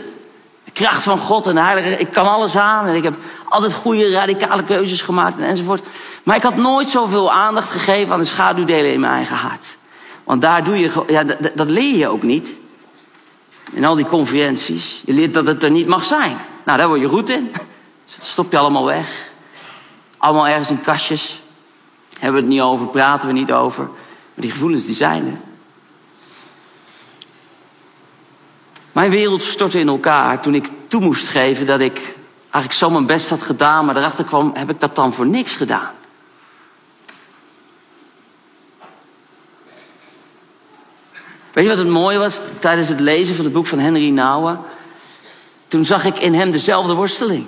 De 0.73 0.81
kracht 0.81 1.03
van 1.03 1.17
God 1.17 1.47
en 1.47 1.55
de 1.55 1.61
heilige. 1.61 1.97
Ik 1.97 2.11
kan 2.11 2.27
alles 2.27 2.55
aan 2.55 2.85
en 2.85 2.95
ik 2.95 3.03
heb 3.03 3.17
altijd 3.45 3.73
goede 3.73 4.11
radicale 4.11 4.63
keuzes 4.63 5.01
gemaakt 5.01 5.39
en 5.39 5.45
enzovoort. 5.45 5.83
Maar 6.23 6.35
ik 6.35 6.43
had 6.43 6.55
nooit 6.55 6.89
zoveel 6.89 7.31
aandacht 7.31 7.71
gegeven 7.71 8.13
aan 8.13 8.19
de 8.19 8.25
schaduwdelen 8.25 8.93
in 8.93 8.99
mijn 8.99 9.13
eigen 9.13 9.35
hart. 9.35 9.77
Want 10.23 10.41
daar 10.41 10.63
doe 10.63 10.79
je, 10.79 11.03
ja, 11.07 11.23
dat, 11.55 11.69
leer 11.69 11.95
je 11.95 12.07
ook 12.07 12.23
niet. 12.23 12.49
In 13.71 13.85
al 13.85 13.95
die 13.95 14.05
conferenties. 14.05 15.01
Je 15.05 15.13
leert 15.13 15.33
dat 15.33 15.47
het 15.47 15.63
er 15.63 15.71
niet 15.71 15.88
mag 15.88 16.03
zijn. 16.03 16.38
Nou, 16.65 16.77
daar 16.77 16.88
word 16.88 16.99
je 16.99 17.07
goed 17.07 17.29
in. 17.29 17.51
Dat 18.17 18.27
stop 18.27 18.51
je 18.51 18.57
allemaal 18.57 18.85
weg. 18.85 19.29
Allemaal 20.17 20.47
ergens 20.47 20.69
in 20.69 20.81
kastjes. 20.81 21.41
Hebben 22.19 22.41
we 22.41 22.47
het 22.47 22.55
niet 22.55 22.61
over, 22.61 22.88
praten 22.88 23.27
we 23.27 23.33
niet 23.33 23.51
over. 23.51 23.83
Maar 23.83 23.93
die 24.35 24.51
gevoelens 24.51 24.85
die 24.85 24.95
zijn 24.95 25.25
er. 25.25 25.49
Mijn 29.00 29.12
wereld 29.12 29.41
stortte 29.41 29.79
in 29.79 29.88
elkaar 29.88 30.41
toen 30.41 30.56
ik 30.56 30.70
toe 30.88 31.01
moest 31.01 31.27
geven 31.27 31.65
dat 31.65 31.79
ik 31.79 32.15
eigenlijk 32.41 32.74
zo 32.74 32.89
mijn 32.89 33.06
best 33.06 33.29
had 33.29 33.41
gedaan, 33.41 33.86
maar 33.86 33.98
erachter 33.98 34.25
kwam, 34.25 34.51
heb 34.53 34.70
ik 34.70 34.79
dat 34.79 34.96
dan 34.96 35.13
voor 35.13 35.27
niks 35.27 35.56
gedaan? 35.56 35.91
Weet 41.51 41.63
je 41.63 41.70
wat 41.70 41.77
het 41.77 41.88
mooie 41.88 42.18
was 42.18 42.39
tijdens 42.60 42.88
het 42.88 43.00
lezen 43.00 43.36
van 43.36 43.44
het 43.44 43.53
boek 43.53 43.65
van 43.65 43.79
Henry 43.79 44.10
Nouwen? 44.10 44.60
Toen 45.68 45.86
zag 45.86 46.06
ik 46.06 46.20
in 46.20 46.34
hem 46.34 46.51
dezelfde 46.51 46.94
worsteling. 46.94 47.46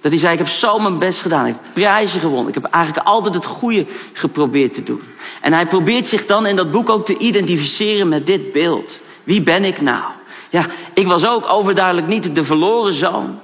Dat 0.00 0.12
hij 0.12 0.20
zei, 0.20 0.32
ik 0.32 0.38
heb 0.38 0.48
zo 0.48 0.78
mijn 0.78 0.98
best 0.98 1.20
gedaan. 1.20 1.46
Ik 1.46 1.56
heb 1.62 1.72
prijzen 1.74 2.20
gewonnen. 2.20 2.48
Ik 2.48 2.62
heb 2.62 2.64
eigenlijk 2.64 3.06
altijd 3.06 3.34
het 3.34 3.46
goede 3.46 3.86
geprobeerd 4.12 4.74
te 4.74 4.82
doen. 4.82 5.02
En 5.40 5.52
hij 5.52 5.66
probeert 5.66 6.06
zich 6.06 6.26
dan 6.26 6.46
in 6.46 6.56
dat 6.56 6.70
boek 6.70 6.88
ook 6.88 7.06
te 7.06 7.16
identificeren 7.16 8.08
met 8.08 8.26
dit 8.26 8.52
beeld. 8.52 9.00
Wie 9.24 9.42
ben 9.42 9.64
ik 9.64 9.80
nou? 9.80 10.02
Ja, 10.50 10.66
ik 10.94 11.06
was 11.06 11.26
ook 11.26 11.48
overduidelijk 11.48 12.06
niet 12.06 12.34
de 12.34 12.44
verloren 12.44 12.94
zoon. 12.94 13.40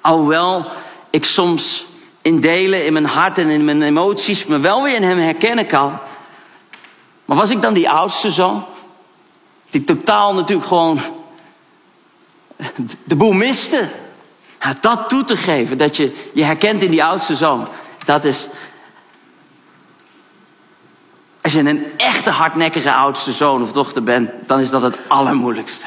Alhoewel 0.00 0.66
ik 1.10 1.24
soms 1.24 1.86
in 2.22 2.40
delen 2.40 2.84
in 2.84 2.92
mijn 2.92 3.06
hart 3.06 3.38
en 3.38 3.48
in 3.48 3.64
mijn 3.64 3.82
emoties 3.82 4.46
me 4.46 4.58
wel 4.58 4.82
weer 4.82 4.94
in 4.94 5.02
hem 5.02 5.18
herkennen 5.18 5.66
kan. 5.66 5.98
Maar 7.24 7.36
was 7.36 7.50
ik 7.50 7.62
dan 7.62 7.74
die 7.74 7.90
oudste 7.90 8.30
zoon? 8.30 8.64
Die 9.70 9.84
totaal 9.84 10.34
natuurlijk 10.34 10.68
gewoon 10.68 11.00
de 13.04 13.16
boel 13.16 13.32
miste. 13.32 13.88
dat 14.80 15.08
toe 15.08 15.24
te 15.24 15.36
geven, 15.36 15.78
dat 15.78 15.96
je 15.96 16.30
je 16.34 16.44
herkent 16.44 16.82
in 16.82 16.90
die 16.90 17.04
oudste 17.04 17.36
zoon. 17.36 17.68
Dat 18.04 18.24
is. 18.24 18.46
Als 21.42 21.52
je 21.52 21.58
een 21.58 21.92
echte 21.96 22.30
hardnekkige 22.30 22.92
oudste 22.92 23.32
zoon 23.32 23.62
of 23.62 23.72
dochter 23.72 24.02
bent, 24.02 24.30
dan 24.46 24.60
is 24.60 24.70
dat 24.70 24.82
het 24.82 24.98
allermoeilijkste. 25.06 25.86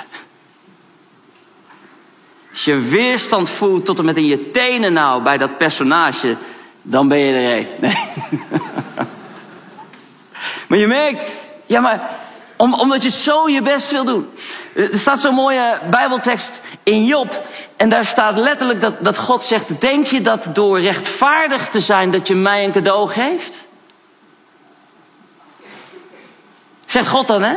Als 2.52 2.66
je 2.66 2.80
weerstand 2.80 3.50
voelt 3.50 3.86
tot 3.86 4.00
en 4.00 4.06
met 4.06 4.18
in 4.18 4.26
je 4.26 4.52
tenen 4.52 4.94
nou 4.94 5.24
bij 5.24 5.38
dat 5.38 5.58
personage, 5.58 6.38
dan 6.82 7.08
ben 7.08 7.18
je 7.18 7.34
er 7.34 7.58
een. 7.58 7.68
Nee. 7.80 7.98
maar 10.68 10.78
je 10.78 10.88
merkt, 10.88 11.26
ja 11.66 11.80
maar 11.80 12.20
om, 12.62 12.74
omdat 12.74 13.04
je 13.04 13.10
zo 13.10 13.50
je 13.50 13.62
best 13.62 13.92
wil 13.92 14.06
doen. 14.06 14.30
Er 14.74 15.00
staat 15.00 15.20
zo'n 15.20 15.34
mooie 15.34 15.80
Bijbeltekst 15.90 16.62
in 16.84 17.06
Job. 17.06 17.44
En 17.78 17.90
daar 17.90 18.06
staat 18.06 18.38
letterlijk 18.38 18.82
dat, 18.82 19.04
dat 19.04 19.18
God 19.18 19.42
zegt: 19.42 19.82
Denk 19.82 20.06
je 20.06 20.22
dat 20.22 20.50
door 20.54 20.80
rechtvaardig 20.80 21.70
te 21.70 21.80
zijn 21.80 22.12
dat 22.12 22.28
je 22.28 22.36
mij 22.36 22.66
een 22.66 22.72
cadeau 22.72 23.10
geeft? 23.10 23.68
Zegt 26.92 27.08
God 27.08 27.28
dan, 27.28 27.42
hè? 27.42 27.56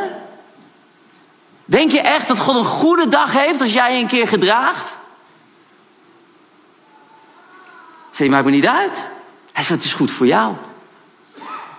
Denk 1.64 1.90
je 1.90 2.00
echt 2.00 2.28
dat 2.28 2.38
God 2.38 2.56
een 2.56 2.64
goede 2.64 3.08
dag 3.08 3.32
heeft 3.32 3.60
als 3.60 3.72
jij 3.72 3.94
je 3.94 4.00
een 4.00 4.06
keer 4.06 4.28
gedraagt? 4.28 4.96
Zeg 8.10 8.28
maakt 8.28 8.44
me 8.44 8.50
niet 8.50 8.66
uit. 8.66 9.08
Hij 9.52 9.64
zegt, 9.64 9.68
het 9.68 9.84
is 9.84 9.94
goed 9.94 10.10
voor 10.10 10.26
jou. 10.26 10.54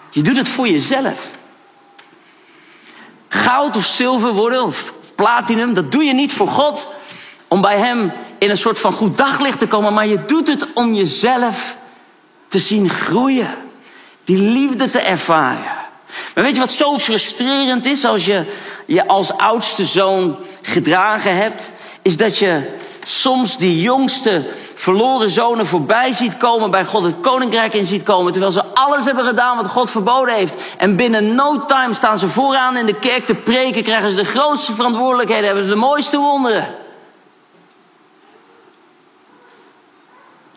Je 0.09 0.21
doet 0.21 0.37
het 0.37 0.47
voor 0.47 0.67
jezelf. 0.67 1.29
Goud 3.27 3.75
of 3.75 3.85
zilver 3.85 4.33
worden 4.33 4.63
of 4.63 4.93
platinum, 5.15 5.73
dat 5.73 5.91
doe 5.91 6.03
je 6.03 6.13
niet 6.13 6.33
voor 6.33 6.47
God. 6.47 6.87
Om 7.47 7.61
bij 7.61 7.77
Hem 7.77 8.11
in 8.37 8.49
een 8.49 8.57
soort 8.57 8.79
van 8.79 8.91
goed 8.91 9.17
daglicht 9.17 9.59
te 9.59 9.67
komen. 9.67 9.93
Maar 9.93 10.07
je 10.07 10.25
doet 10.25 10.47
het 10.47 10.73
om 10.73 10.93
jezelf 10.93 11.77
te 12.47 12.59
zien 12.59 12.89
groeien. 12.89 13.55
Die 14.23 14.37
liefde 14.37 14.89
te 14.89 14.99
ervaren. 14.99 15.84
Maar 16.35 16.43
weet 16.43 16.53
je 16.53 16.59
wat 16.59 16.71
zo 16.71 16.97
frustrerend 16.97 17.85
is 17.85 18.05
als 18.05 18.25
je 18.25 18.45
je 18.85 19.07
als 19.07 19.37
oudste 19.37 19.85
zoon 19.85 20.37
gedragen 20.61 21.35
hebt? 21.35 21.71
Is 22.01 22.17
dat 22.17 22.37
je 22.37 22.73
soms 23.05 23.57
die 23.57 23.81
jongste 23.81 24.45
verloren 24.75 25.29
zonen 25.29 25.67
voorbij 25.67 26.13
ziet 26.13 26.37
komen, 26.37 26.71
bij 26.71 26.85
God 26.85 27.03
het 27.03 27.19
koninkrijk 27.19 27.73
in 27.73 27.85
ziet 27.85 28.03
komen, 28.03 28.31
terwijl 28.31 28.51
ze 28.51 28.65
alles 28.65 29.05
hebben 29.05 29.25
gedaan 29.25 29.57
wat 29.57 29.67
God 29.67 29.91
verboden 29.91 30.35
heeft. 30.35 30.55
En 30.77 30.95
binnen 30.95 31.35
no 31.35 31.65
time 31.65 31.93
staan 31.93 32.19
ze 32.19 32.27
vooraan 32.27 32.77
in 32.77 32.85
de 32.85 32.99
kerk 32.99 33.25
te 33.25 33.35
preken, 33.35 33.83
krijgen 33.83 34.09
ze 34.09 34.15
de 34.15 34.25
grootste 34.25 34.75
verantwoordelijkheden, 34.75 35.45
hebben 35.45 35.63
ze 35.63 35.69
de 35.69 35.75
mooiste 35.75 36.17
wonderen. 36.17 36.67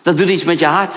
Dat 0.02 0.16
doet 0.16 0.28
iets 0.28 0.44
met 0.44 0.58
je 0.58 0.66
hart. 0.66 0.94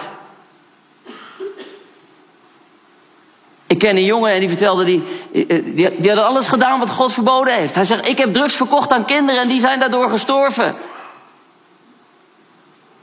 Ken 3.82 3.96
een 3.96 4.06
jongen 4.06 4.32
en 4.32 4.40
die 4.40 4.50
vertelde, 4.50 4.84
die, 4.84 5.04
die, 5.32 5.96
die 5.98 6.10
had 6.10 6.24
alles 6.24 6.48
gedaan 6.48 6.80
wat 6.80 6.90
God 6.90 7.14
verboden 7.14 7.54
heeft. 7.54 7.76
Hij 7.76 7.86
zegt, 7.86 8.08
ik 8.08 8.18
heb 8.18 8.34
drugs 8.34 8.56
verkocht 8.56 8.92
aan 8.92 9.06
kinderen 9.06 9.42
en 9.42 9.48
die 9.48 9.60
zijn 9.60 9.80
daardoor 9.80 10.10
gestorven. 10.10 10.76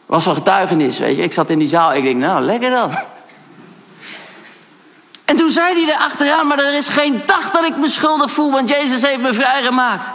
Was 0.06 0.26
een 0.26 0.34
getuigenis, 0.34 0.98
weet 0.98 1.16
je. 1.16 1.22
Ik 1.22 1.32
zat 1.32 1.50
in 1.50 1.58
die 1.58 1.68
zaal, 1.68 1.94
ik 1.94 2.02
denk, 2.02 2.16
nou, 2.16 2.40
lekker 2.40 2.70
dan. 2.70 2.98
En 5.24 5.36
toen 5.36 5.50
zei 5.50 5.84
hij 5.84 5.94
er 5.94 6.00
achteraan, 6.00 6.46
maar 6.46 6.58
er 6.58 6.74
is 6.74 6.88
geen 6.88 7.22
dag 7.26 7.50
dat 7.50 7.64
ik 7.64 7.76
me 7.76 7.88
schuldig 7.88 8.30
voel, 8.30 8.50
want 8.50 8.68
Jezus 8.68 9.02
heeft 9.02 9.20
me 9.20 9.34
vrijgemaakt. 9.34 10.06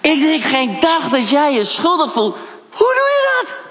Ik 0.00 0.20
denk, 0.20 0.42
geen 0.42 0.76
dag 0.80 1.08
dat 1.08 1.30
jij 1.30 1.52
je 1.52 1.64
schuldig 1.64 2.12
voelt. 2.12 2.36
Hoe 2.70 2.94
doe 2.94 3.08
je 3.16 3.42
dat? 3.42 3.67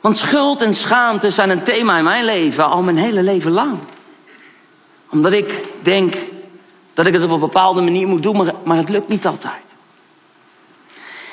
Want 0.00 0.16
schuld 0.16 0.62
en 0.62 0.74
schaamte 0.74 1.30
zijn 1.30 1.50
een 1.50 1.62
thema 1.62 1.98
in 1.98 2.04
mijn 2.04 2.24
leven 2.24 2.68
al 2.68 2.82
mijn 2.82 2.98
hele 2.98 3.22
leven 3.22 3.50
lang. 3.50 3.78
Omdat 5.10 5.32
ik 5.32 5.68
denk 5.82 6.14
dat 6.94 7.06
ik 7.06 7.12
het 7.12 7.22
op 7.22 7.30
een 7.30 7.40
bepaalde 7.40 7.80
manier 7.80 8.06
moet 8.06 8.22
doen, 8.22 8.50
maar 8.64 8.76
het 8.76 8.88
lukt 8.88 9.08
niet 9.08 9.26
altijd. 9.26 9.62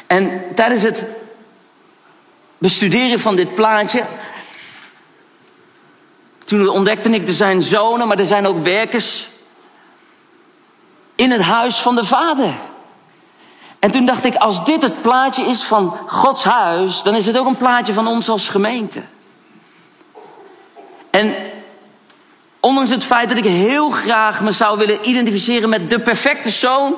En 0.07 0.41
tijdens 0.55 0.81
het 0.81 1.05
bestuderen 2.57 3.19
van 3.19 3.35
dit 3.35 3.55
plaatje. 3.55 4.03
Toen 6.45 6.67
ontdekte 6.67 7.09
ik, 7.09 7.27
er 7.27 7.33
zijn 7.33 7.61
zonen, 7.61 8.07
maar 8.07 8.19
er 8.19 8.25
zijn 8.25 8.47
ook 8.47 8.63
werkers. 8.63 9.27
in 11.15 11.31
het 11.31 11.41
huis 11.41 11.77
van 11.77 11.95
de 11.95 12.05
vader. 12.05 12.53
En 13.79 13.91
toen 13.91 14.05
dacht 14.05 14.25
ik, 14.25 14.35
als 14.35 14.65
dit 14.65 14.81
het 14.81 15.01
plaatje 15.01 15.43
is 15.43 15.63
van 15.63 15.97
Gods 16.05 16.43
huis, 16.43 17.03
dan 17.03 17.15
is 17.15 17.25
het 17.25 17.37
ook 17.37 17.47
een 17.47 17.57
plaatje 17.57 17.93
van 17.93 18.07
ons 18.07 18.29
als 18.29 18.49
gemeente. 18.49 19.01
En 21.09 21.35
ondanks 22.59 22.89
het 22.89 23.03
feit 23.03 23.29
dat 23.29 23.37
ik 23.37 23.43
heel 23.43 23.89
graag 23.89 24.41
me 24.41 24.51
zou 24.51 24.77
willen 24.77 25.09
identificeren 25.09 25.69
met 25.69 25.89
de 25.89 25.99
perfecte 25.99 26.49
zoon, 26.49 26.95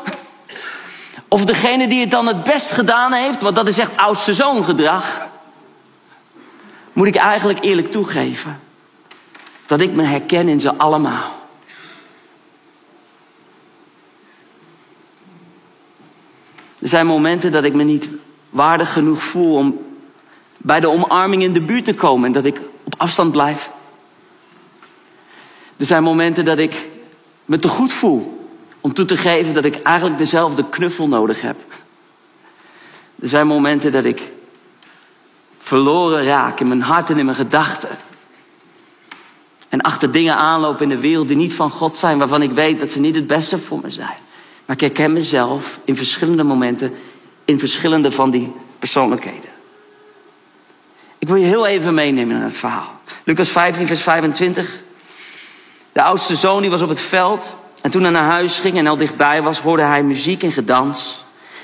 of 1.28 1.46
degene 1.46 1.88
die 1.88 2.00
het 2.00 2.12
dan 2.12 2.28
het 2.28 2.44
best 2.44 2.72
gedaan 2.72 3.14
heeft, 3.14 3.42
want 3.42 3.56
dat 3.56 3.68
is 3.68 3.78
echt 3.78 3.98
oudste 3.98 4.34
zoongedrag, 4.34 5.28
moet 6.94 7.08
ik 7.08 7.16
eigenlijk 7.16 7.64
eerlijk 7.64 7.92
toegeven 7.92 8.60
dat 9.66 9.82
ik 9.82 9.92
me 9.92 10.04
herken 10.04 10.48
in 10.48 10.60
ze 10.60 10.76
allemaal. 10.76 11.39
Er 16.80 16.88
zijn 16.88 17.06
momenten 17.06 17.52
dat 17.52 17.64
ik 17.64 17.74
me 17.74 17.84
niet 17.84 18.10
waardig 18.50 18.94
genoeg 18.94 19.24
voel 19.24 19.56
om 19.56 19.80
bij 20.58 20.80
de 20.80 20.90
omarming 20.90 21.44
in 21.44 21.54
de 21.54 21.62
buurt 21.62 21.86
te 21.86 21.96
komen 21.96 22.26
en 22.26 22.32
dat 22.32 22.46
ik 22.46 22.62
op 22.84 22.94
afstand 22.98 23.32
blijf. 23.32 23.72
Er 25.78 25.86
zijn 25.86 26.04
momenten 26.04 26.46
dat 26.46 26.60
ik 26.60 26.90
me 27.46 27.60
te 27.60 27.68
goed 27.68 27.94
voel 27.94 28.48
om 28.82 28.94
toe 28.94 29.06
te 29.06 29.18
geven 29.18 29.54
dat 29.54 29.66
ik 29.66 29.82
eigenlijk 29.82 30.18
dezelfde 30.18 30.70
knuffel 30.70 31.08
nodig 31.08 31.42
heb. 31.42 31.58
Er 33.22 33.28
zijn 33.28 33.48
momenten 33.48 33.92
dat 33.92 34.06
ik 34.06 34.32
verloren 35.60 36.24
raak 36.24 36.60
in 36.60 36.68
mijn 36.68 36.82
hart 36.82 37.10
en 37.10 37.18
in 37.18 37.26
mijn 37.26 37.38
gedachten. 37.38 37.98
En 39.70 39.82
achter 39.82 40.12
dingen 40.12 40.36
aanloop 40.36 40.82
in 40.82 40.90
de 40.90 41.00
wereld 41.00 41.28
die 41.28 41.38
niet 41.38 41.54
van 41.54 41.70
God 41.70 41.96
zijn, 41.96 42.18
waarvan 42.18 42.42
ik 42.42 42.52
weet 42.52 42.80
dat 42.80 42.92
ze 42.92 43.00
niet 43.00 43.16
het 43.16 43.28
beste 43.28 43.60
voor 43.60 43.80
me 43.82 43.90
zijn. 43.90 44.18
Maar 44.70 44.78
ik 44.78 44.84
herken 44.84 45.14
mezelf 45.14 45.80
in 45.86 45.96
verschillende 45.96 46.44
momenten, 46.44 46.94
in 47.46 47.60
verschillende 47.60 48.12
van 48.12 48.32
die 48.32 48.52
persoonlijkheden. 48.80 49.50
Ik 51.18 51.28
wil 51.28 51.36
je 51.36 51.46
heel 51.46 51.68
even 51.68 51.94
meenemen 51.94 52.36
naar 52.36 52.46
het 52.46 52.58
verhaal. 52.58 53.00
Lucas 53.24 53.50
15, 53.50 53.88
vers 53.88 54.02
25. 54.02 54.80
De 55.92 56.02
oudste 56.02 56.36
zoon 56.36 56.62
die 56.62 56.70
was 56.70 56.82
op 56.82 56.90
het 56.90 57.00
veld. 57.00 57.56
En 57.82 57.92
toen 57.92 58.02
hij 58.02 58.12
naar 58.12 58.30
huis 58.30 58.60
ging 58.60 58.78
en 58.78 58.88
al 58.88 58.98
dichtbij 58.98 59.42
was, 59.42 59.60
hoorde 59.60 59.84
hij 59.84 60.04
muziek 60.04 60.44
en 60.44 60.52
gedans. 60.52 61.24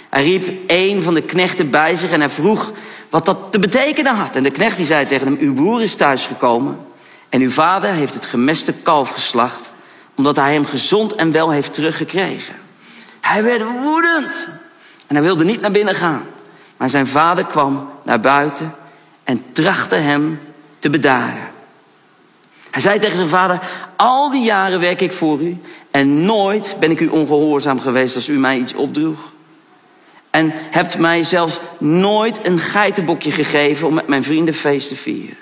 Hij 0.10 0.24
riep 0.24 0.60
een 0.68 1.04
van 1.04 1.14
de 1.14 1.24
knechten 1.24 1.70
bij 1.70 1.96
zich 1.96 2.12
en 2.12 2.20
hij 2.20 2.30
vroeg 2.30 2.72
wat 3.10 3.26
dat 3.26 3.52
te 3.52 3.60
betekenen 3.60 4.16
had. 4.16 4.36
En 4.36 4.44
de 4.44 4.52
knecht 4.52 4.78
die 4.78 4.86
zei 4.86 5.06
tegen 5.06 5.28
hem, 5.28 5.38
uw 5.40 5.54
broer 5.54 5.82
is 5.82 5.96
thuisgekomen. 5.96 6.78
En 7.30 7.42
uw 7.42 7.52
vader 7.52 7.92
heeft 7.92 8.14
het 8.14 8.26
gemeste 8.26 8.74
kalf 8.74 9.10
geslacht, 9.10 9.72
omdat 10.16 10.36
hij 10.36 10.54
hem 10.54 10.66
gezond 10.66 11.16
en 11.16 11.32
wel 11.32 11.52
heeft 11.52 11.74
teruggekregen. 11.74 12.64
Hij 13.26 13.44
werd 13.44 13.62
woedend 13.82 14.48
en 15.08 15.16
hij 15.16 15.22
wilde 15.22 15.44
niet 15.44 15.62
naar 15.62 15.72
binnen 15.72 15.96
gaan. 15.96 16.26
Maar 16.78 16.90
zijn 16.90 17.08
vader 17.08 17.46
kwam 17.46 17.90
naar 18.04 18.20
buiten 18.20 18.76
en 19.24 19.44
trachtte 19.52 19.96
hem 19.96 20.40
te 20.80 20.90
bedaren. 20.90 21.52
Hij 22.72 22.82
zei 22.82 23.00
tegen 23.00 23.16
zijn 23.16 23.30
vader: 23.30 23.60
Al 23.96 24.32
die 24.32 24.44
jaren 24.44 24.80
werk 24.80 25.02
ik 25.02 25.12
voor 25.12 25.42
u 25.42 25.58
en 25.92 26.26
nooit 26.26 26.76
ben 26.80 26.92
ik 26.92 27.00
u 27.00 27.08
ongehoorzaam 27.08 27.80
geweest 27.80 28.16
als 28.16 28.30
u 28.30 28.38
mij 28.38 28.58
iets 28.58 28.74
opdroeg. 28.74 29.20
En 30.30 30.52
hebt 30.54 30.98
mij 30.98 31.24
zelfs 31.24 31.60
nooit 31.78 32.40
een 32.46 32.60
geitenbokje 32.60 33.32
gegeven 33.32 33.88
om 33.88 33.94
met 33.94 34.08
mijn 34.08 34.24
vrienden 34.24 34.54
feest 34.54 34.88
te 34.88 34.96
vieren. 34.96 35.38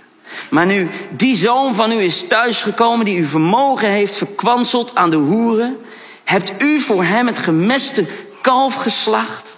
Maar 0.50 0.66
nu 0.66 0.90
die 1.10 1.36
zoon 1.36 1.76
van 1.76 1.92
u 1.92 1.96
is 1.96 2.28
thuisgekomen 2.28 3.06
die 3.06 3.20
uw 3.20 3.28
vermogen 3.28 3.88
heeft 3.88 4.18
verkwanseld 4.18 4.96
aan 4.96 5.10
de 5.10 5.16
hoeren, 5.16 5.78
hebt 6.24 6.64
u 6.64 6.80
voor 6.80 7.04
hem 7.04 7.28
het 7.28 7.40
gemeste 7.40 8.06
kalf 8.42 8.76
geslacht? 8.76 9.58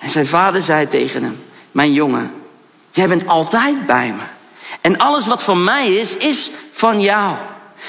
En 0.00 0.10
zijn 0.10 0.26
vader 0.26 0.62
zei 0.62 0.88
tegen 0.88 1.22
hem, 1.22 1.42
mijn 1.70 1.92
jongen, 1.92 2.32
jij 2.90 3.08
bent 3.08 3.26
altijd 3.26 3.86
bij 3.86 4.14
me. 4.16 4.22
En 4.80 4.98
alles 4.98 5.26
wat 5.26 5.42
van 5.42 5.64
mij 5.64 5.94
is, 5.94 6.16
is 6.16 6.50
van 6.70 7.00
jou. 7.00 7.34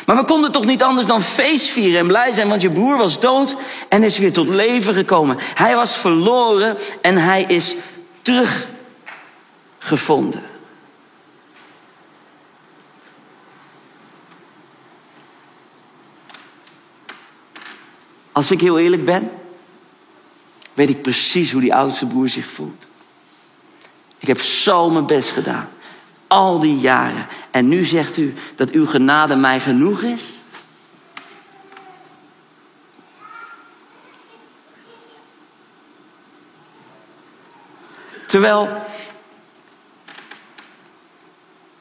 Maar 0.05 0.15
we 0.15 0.25
konden 0.25 0.51
toch 0.51 0.65
niet 0.65 0.83
anders 0.83 1.07
dan 1.07 1.21
feest 1.21 1.69
vieren 1.69 1.99
en 1.99 2.07
blij 2.07 2.33
zijn, 2.33 2.49
want 2.49 2.61
je 2.61 2.69
broer 2.69 2.97
was 2.97 3.19
dood 3.19 3.55
en 3.89 4.03
is 4.03 4.17
weer 4.17 4.33
tot 4.33 4.47
leven 4.47 4.93
gekomen. 4.93 5.37
Hij 5.39 5.75
was 5.75 5.97
verloren 5.97 6.77
en 7.01 7.17
hij 7.17 7.45
is 7.47 7.75
teruggevonden. 8.21 10.52
Als 18.33 18.51
ik 18.51 18.61
heel 18.61 18.79
eerlijk 18.79 19.05
ben, 19.05 19.31
weet 20.73 20.89
ik 20.89 21.01
precies 21.01 21.51
hoe 21.51 21.61
die 21.61 21.75
oudste 21.75 22.07
broer 22.07 22.29
zich 22.29 22.45
voelt. 22.45 22.85
Ik 24.17 24.27
heb 24.27 24.41
zo 24.41 24.89
mijn 24.89 25.05
best 25.05 25.29
gedaan. 25.29 25.69
Al 26.27 26.59
die 26.59 26.79
jaren. 26.79 27.27
En 27.51 27.67
nu 27.67 27.83
zegt 27.83 28.17
u 28.17 28.33
dat 28.55 28.69
uw 28.69 28.85
genade 28.85 29.35
mij 29.35 29.59
genoeg 29.59 30.01
is? 30.01 30.23
Terwijl 38.25 38.69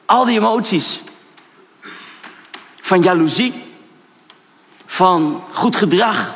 al 0.05 0.25
die 0.25 0.37
emoties 0.37 1.01
van 2.75 3.01
jaloezie, 3.01 3.63
van 4.85 5.43
goed 5.51 5.75
gedrag, 5.75 6.35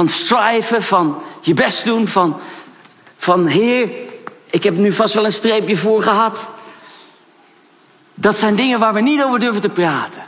van 0.00 0.08
strijven, 0.08 0.82
van 0.82 1.22
je 1.40 1.54
best 1.54 1.84
doen, 1.84 2.06
van, 2.06 2.40
van 3.16 3.46
Heer, 3.46 3.88
ik 4.50 4.62
heb 4.62 4.76
nu 4.76 4.92
vast 4.92 5.14
wel 5.14 5.24
een 5.24 5.32
streepje 5.32 5.76
voor 5.76 6.02
gehad. 6.02 6.48
Dat 8.14 8.36
zijn 8.36 8.54
dingen 8.54 8.78
waar 8.78 8.94
we 8.94 9.00
niet 9.00 9.22
over 9.22 9.40
durven 9.40 9.60
te 9.60 9.68
praten. 9.68 10.22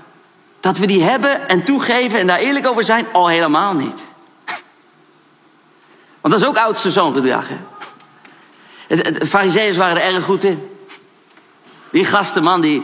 Dat 0.61 0.79
we 0.79 0.87
die 0.87 1.03
hebben 1.03 1.49
en 1.49 1.65
toegeven 1.65 2.19
en 2.19 2.27
daar 2.27 2.39
eerlijk 2.39 2.67
over 2.67 2.85
zijn, 2.85 3.07
al 3.13 3.29
helemaal 3.29 3.75
niet. 3.75 4.01
Want 6.21 6.35
dat 6.35 6.43
is 6.43 6.45
ook 6.45 6.57
oudste 6.57 6.91
zoongedrag. 6.91 7.47
De 8.89 9.27
fariseeërs 9.27 9.77
waren 9.77 10.03
er 10.03 10.15
erg 10.15 10.25
goed 10.25 10.45
in. 10.45 10.69
Die 11.91 12.05
gasten, 12.05 12.43
man, 12.43 12.61
die... 12.61 12.83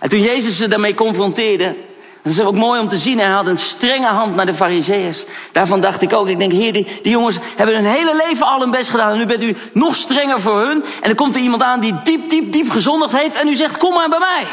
En 0.00 0.08
toen 0.08 0.20
Jezus 0.20 0.56
ze 0.56 0.68
daarmee 0.68 0.94
confronteerde, 0.94 1.76
dat 2.22 2.32
is 2.32 2.40
ook 2.40 2.54
mooi 2.54 2.80
om 2.80 2.88
te 2.88 2.98
zien. 2.98 3.18
Hij 3.18 3.28
had 3.28 3.46
een 3.46 3.58
strenge 3.58 4.06
hand 4.06 4.34
naar 4.34 4.46
de 4.46 4.54
fariseeërs. 4.54 5.24
Daarvan 5.52 5.80
dacht 5.80 6.02
ik 6.02 6.12
ook. 6.12 6.28
Ik 6.28 6.38
denk, 6.38 6.52
heer, 6.52 6.72
die, 6.72 7.00
die, 7.02 7.12
jongens 7.12 7.38
hebben 7.56 7.76
hun 7.76 7.84
hele 7.84 8.22
leven 8.26 8.46
al 8.46 8.60
hun 8.60 8.70
best 8.70 8.90
gedaan. 8.90 9.12
En 9.12 9.18
nu 9.18 9.26
bent 9.26 9.42
u 9.42 9.56
nog 9.72 9.94
strenger 9.94 10.40
voor 10.40 10.60
hun. 10.60 10.84
En 10.84 11.02
dan 11.02 11.14
komt 11.14 11.34
er 11.34 11.42
iemand 11.42 11.62
aan 11.62 11.80
die 11.80 11.94
diep, 12.04 12.30
diep, 12.30 12.52
diep 12.52 12.70
gezondigd 12.70 13.12
heeft. 13.12 13.40
En 13.40 13.48
u 13.48 13.54
zegt, 13.54 13.76
kom 13.76 13.94
maar 13.94 14.08
bij 14.08 14.18
mij. 14.18 14.46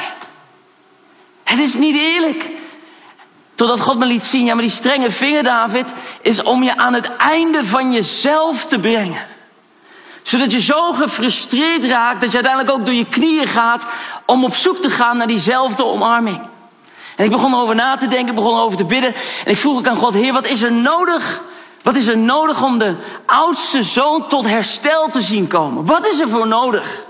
Het 1.44 1.60
is 1.60 1.74
niet 1.74 1.96
eerlijk. 1.96 2.52
Totdat 3.56 3.80
God 3.80 3.98
me 3.98 4.06
liet 4.06 4.24
zien, 4.24 4.46
ja, 4.46 4.54
maar 4.54 4.64
die 4.64 4.72
strenge 4.72 5.12
vinger, 5.12 5.44
David, 5.44 5.86
is 6.22 6.44
om 6.44 6.64
je 6.64 6.78
aan 6.78 6.94
het 6.94 7.16
einde 7.16 7.66
van 7.66 7.92
jezelf 7.92 8.66
te 8.66 8.80
brengen. 8.80 9.26
Zodat 10.22 10.52
je 10.52 10.62
zo 10.62 10.94
gefrustreerd 10.94 11.86
raakt 11.86 12.22
dat 12.22 12.32
je 12.32 12.36
uiteindelijk 12.36 12.78
ook 12.78 12.86
door 12.86 12.96
je 12.96 13.06
knieën 13.06 13.48
gaat 13.48 13.86
om 14.26 14.44
op 14.44 14.54
zoek 14.54 14.78
te 14.78 14.90
gaan 14.90 15.18
naar 15.18 15.28
diezelfde 15.28 15.86
omarming. 15.86 16.40
En 17.20 17.26
ik 17.26 17.32
begon 17.32 17.54
erover 17.54 17.76
na 17.76 17.98
te 17.98 18.08
denken, 18.08 18.36
begon 18.36 18.54
erover 18.54 18.78
te 18.78 18.86
bidden. 18.86 19.14
En 19.46 19.52
ik 19.52 19.58
vroeg 19.58 19.78
ook 19.78 19.88
aan 19.88 19.96
God, 19.96 20.14
Heer, 20.14 20.34
wat 20.34 20.46
is 20.46 20.62
er 20.62 20.72
nodig? 20.72 21.42
Wat 21.82 21.96
is 21.96 22.08
er 22.08 22.18
nodig 22.18 22.64
om 22.64 22.78
de 22.78 22.96
oudste 23.26 23.84
zoon 23.84 24.28
tot 24.28 24.46
herstel 24.46 25.10
te 25.10 25.22
zien 25.22 25.48
komen? 25.48 25.86
Wat 25.86 26.08
is 26.08 26.20
er 26.20 26.30
voor 26.30 26.48
nodig? 26.48 27.04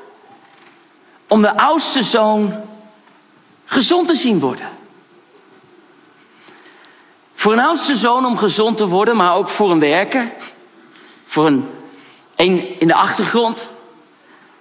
Om 1.27 1.41
de 1.41 1.57
oudste 1.57 2.03
zoon 2.03 2.55
gezond 3.65 4.07
te 4.07 4.15
zien 4.15 4.39
worden. 4.39 4.69
Voor 7.33 7.53
een 7.53 7.59
oudste 7.59 7.95
zoon 7.95 8.25
om 8.25 8.37
gezond 8.37 8.77
te 8.77 8.87
worden, 8.87 9.15
maar 9.15 9.35
ook 9.35 9.49
voor 9.49 9.71
een 9.71 9.79
werker. 9.79 10.31
Voor 11.25 11.47
een, 11.47 11.69
een 12.35 12.79
in 12.79 12.87
de 12.87 12.95
achtergrond. 12.95 13.69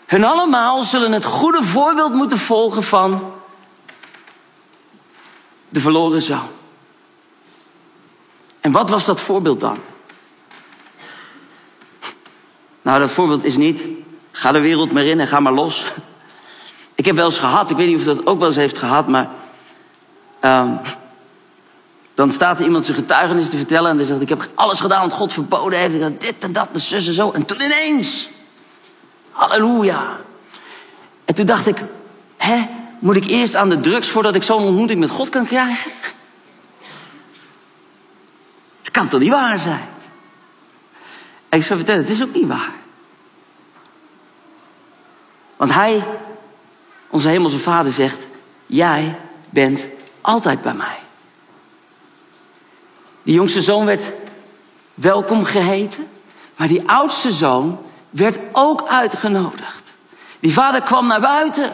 Hun 0.06 0.24
allemaal 0.24 0.82
zullen 0.82 1.12
het 1.12 1.24
goede 1.24 1.62
voorbeeld 1.62 2.14
moeten 2.14 2.38
volgen 2.38 2.82
van 2.82 3.36
verloren 5.80 6.22
zoon. 6.22 6.48
En 8.60 8.72
wat 8.72 8.90
was 8.90 9.04
dat 9.04 9.20
voorbeeld 9.20 9.60
dan? 9.60 9.78
Nou, 12.82 13.00
dat 13.00 13.10
voorbeeld 13.10 13.44
is 13.44 13.56
niet, 13.56 13.86
ga 14.30 14.52
de 14.52 14.60
wereld 14.60 14.92
maar 14.92 15.04
in 15.04 15.20
en 15.20 15.28
ga 15.28 15.40
maar 15.40 15.52
los. 15.52 15.84
Ik 16.94 17.04
heb 17.04 17.16
wel 17.16 17.24
eens 17.24 17.38
gehad, 17.38 17.70
ik 17.70 17.76
weet 17.76 17.86
niet 17.86 17.98
of 17.98 18.04
dat 18.04 18.26
ook 18.26 18.38
wel 18.38 18.48
eens 18.48 18.56
heeft 18.56 18.78
gehad, 18.78 19.08
maar 19.08 19.28
uh, 20.44 20.72
dan 22.18 22.32
staat 22.32 22.58
er 22.58 22.64
iemand 22.64 22.84
zijn 22.84 22.96
getuigenis 22.96 23.50
te 23.50 23.56
vertellen 23.56 23.90
en 23.90 23.96
dan 23.96 24.06
zegt: 24.06 24.20
Ik 24.20 24.28
heb 24.28 24.48
alles 24.54 24.80
gedaan 24.80 25.00
wat 25.08 25.12
God 25.12 25.32
verboden 25.32 25.78
heeft. 25.78 26.00
En 26.00 26.16
dit 26.18 26.34
en 26.38 26.52
dat, 26.52 26.68
de 26.72 26.78
zus 26.78 27.06
en 27.06 27.12
zo. 27.12 27.30
En 27.30 27.44
toen 27.44 27.60
ineens, 27.60 28.28
halleluja. 29.30 30.16
En 31.24 31.34
toen 31.34 31.46
dacht 31.46 31.66
ik: 31.66 31.84
Hè, 32.36 32.66
moet 32.98 33.16
ik 33.16 33.26
eerst 33.26 33.54
aan 33.54 33.68
de 33.68 33.80
drugs 33.80 34.08
voordat 34.08 34.34
ik 34.34 34.42
zo'n 34.42 34.64
ontmoeting 34.64 35.00
met 35.00 35.10
God 35.10 35.28
kan 35.28 35.46
krijgen? 35.46 35.90
Dat 38.82 38.90
kan 38.90 39.08
toch 39.08 39.20
niet 39.20 39.30
waar 39.30 39.58
zijn? 39.58 39.88
En 41.48 41.58
ik 41.58 41.64
zou 41.64 41.78
vertellen: 41.78 42.02
Het 42.02 42.10
is 42.10 42.22
ook 42.22 42.34
niet 42.34 42.46
waar. 42.46 42.72
Want 45.56 45.72
Hij, 45.72 46.04
onze 47.10 47.28
Hemelse 47.28 47.58
Vader, 47.58 47.92
zegt: 47.92 48.28
Jij 48.66 49.18
bent 49.50 49.86
altijd 50.20 50.62
bij 50.62 50.74
mij. 50.74 50.98
Die 53.22 53.34
jongste 53.34 53.62
zoon 53.62 53.84
werd 53.84 54.12
welkom 54.94 55.44
geheten, 55.44 56.08
maar 56.56 56.68
die 56.68 56.88
oudste 56.88 57.32
zoon 57.32 57.78
werd 58.10 58.38
ook 58.52 58.88
uitgenodigd. 58.88 59.94
Die 60.40 60.52
vader 60.52 60.82
kwam 60.82 61.06
naar 61.06 61.20
buiten. 61.20 61.72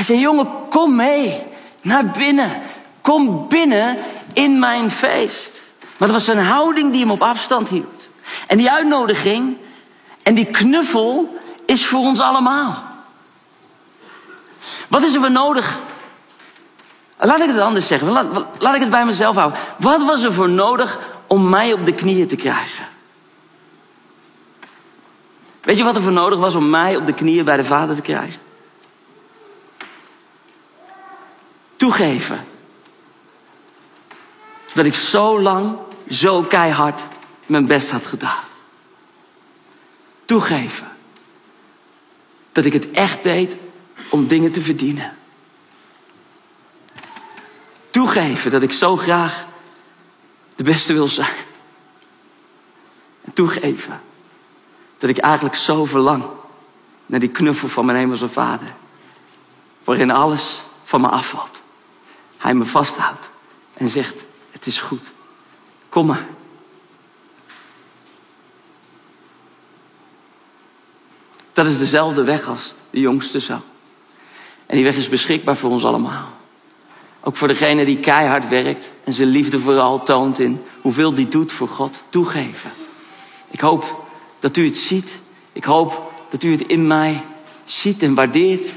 Hij 0.00 0.08
zei: 0.08 0.20
Jongen, 0.20 0.48
kom 0.68 0.96
mee 0.96 1.42
naar 1.80 2.06
binnen. 2.06 2.62
Kom 3.00 3.48
binnen 3.48 3.98
in 4.32 4.58
mijn 4.58 4.90
feest. 4.90 5.62
Maar 5.96 6.08
dat 6.08 6.16
was 6.16 6.26
een 6.26 6.44
houding 6.44 6.92
die 6.92 7.00
hem 7.00 7.10
op 7.10 7.22
afstand 7.22 7.68
hield. 7.68 8.08
En 8.46 8.58
die 8.58 8.70
uitnodiging 8.70 9.56
en 10.22 10.34
die 10.34 10.44
knuffel 10.44 11.38
is 11.66 11.86
voor 11.86 11.98
ons 11.98 12.20
allemaal. 12.20 12.82
Wat 14.88 15.02
is 15.02 15.14
er 15.14 15.20
voor 15.20 15.30
nodig 15.30 15.78
Laat 17.18 17.40
ik 17.40 17.48
het 17.48 17.60
anders 17.60 17.86
zeggen. 17.86 18.08
Laat, 18.08 18.46
laat, 18.58 18.74
ik 18.74 18.80
het 18.80 18.90
bij 18.90 19.04
mezelf 19.04 19.36
houden. 19.36 19.58
Wat 19.78 20.02
was 20.02 20.22
er 20.22 20.32
voor 20.32 20.48
nodig 20.48 20.98
om 21.26 21.48
mij 21.48 21.72
op 21.72 21.84
de 21.84 21.94
knieën 21.94 22.28
te 22.28 22.36
krijgen? 22.36 22.84
Weet 25.60 25.76
je 25.76 25.84
wat 25.84 25.96
er 25.96 26.02
voor 26.02 26.12
nodig 26.12 26.38
was 26.38 26.54
om 26.54 26.70
mij 26.70 26.96
op 26.96 27.06
de 27.06 27.14
knieën 27.14 27.44
bij 27.44 27.56
de 27.56 27.64
Vader 27.64 27.94
te 27.94 28.02
krijgen? 28.02 28.48
Toegeven. 31.80 32.44
Dat 34.74 34.84
ik 34.84 34.94
zo 34.94 35.40
lang, 35.40 35.76
zo 36.10 36.42
keihard 36.42 37.02
mijn 37.46 37.66
best 37.66 37.90
had 37.90 38.06
gedaan. 38.06 38.44
Toegeven. 40.24 40.88
Dat 42.52 42.64
ik 42.64 42.72
het 42.72 42.90
echt 42.90 43.22
deed 43.22 43.56
om 44.10 44.26
dingen 44.26 44.52
te 44.52 44.62
verdienen 44.62 45.18
toegeven 47.90 48.50
dat 48.50 48.62
ik 48.62 48.72
zo 48.72 48.96
graag 48.96 49.46
de 50.54 50.62
beste 50.62 50.92
wil 50.92 51.08
zijn. 51.08 51.36
En 53.24 53.32
toegeven 53.32 54.00
dat 54.98 55.10
ik 55.10 55.18
eigenlijk 55.18 55.54
zo 55.54 55.84
verlang 55.84 56.24
naar 57.06 57.20
die 57.20 57.28
knuffel 57.28 57.68
van 57.68 57.84
mijn 57.84 57.98
hemelse 57.98 58.28
vader. 58.28 58.74
Waarin 59.84 60.10
alles 60.10 60.62
van 60.84 61.00
me 61.00 61.08
afvalt. 61.08 61.59
Hij 62.40 62.54
me 62.54 62.64
vasthoudt 62.64 63.30
en 63.74 63.90
zegt, 63.90 64.24
het 64.50 64.66
is 64.66 64.80
goed. 64.80 65.12
Kom 65.88 66.06
maar. 66.06 66.26
Dat 71.52 71.66
is 71.66 71.78
dezelfde 71.78 72.24
weg 72.24 72.48
als 72.48 72.74
de 72.90 73.00
jongste 73.00 73.40
zoon. 73.40 73.62
En 74.66 74.76
die 74.76 74.84
weg 74.84 74.96
is 74.96 75.08
beschikbaar 75.08 75.56
voor 75.56 75.70
ons 75.70 75.84
allemaal. 75.84 76.28
Ook 77.20 77.36
voor 77.36 77.48
degene 77.48 77.84
die 77.84 78.00
keihard 78.00 78.48
werkt 78.48 78.92
en 79.04 79.12
zijn 79.12 79.28
liefde 79.28 79.58
vooral 79.58 80.02
toont 80.02 80.38
in 80.38 80.62
hoeveel 80.80 81.14
die 81.14 81.28
doet 81.28 81.52
voor 81.52 81.68
God. 81.68 82.04
Toegeven. 82.08 82.70
Ik 83.50 83.60
hoop 83.60 84.04
dat 84.38 84.56
u 84.56 84.64
het 84.64 84.76
ziet. 84.76 85.20
Ik 85.52 85.64
hoop 85.64 86.12
dat 86.30 86.42
u 86.42 86.50
het 86.50 86.60
in 86.60 86.86
mij 86.86 87.24
ziet 87.64 88.02
en 88.02 88.14
waardeert. 88.14 88.74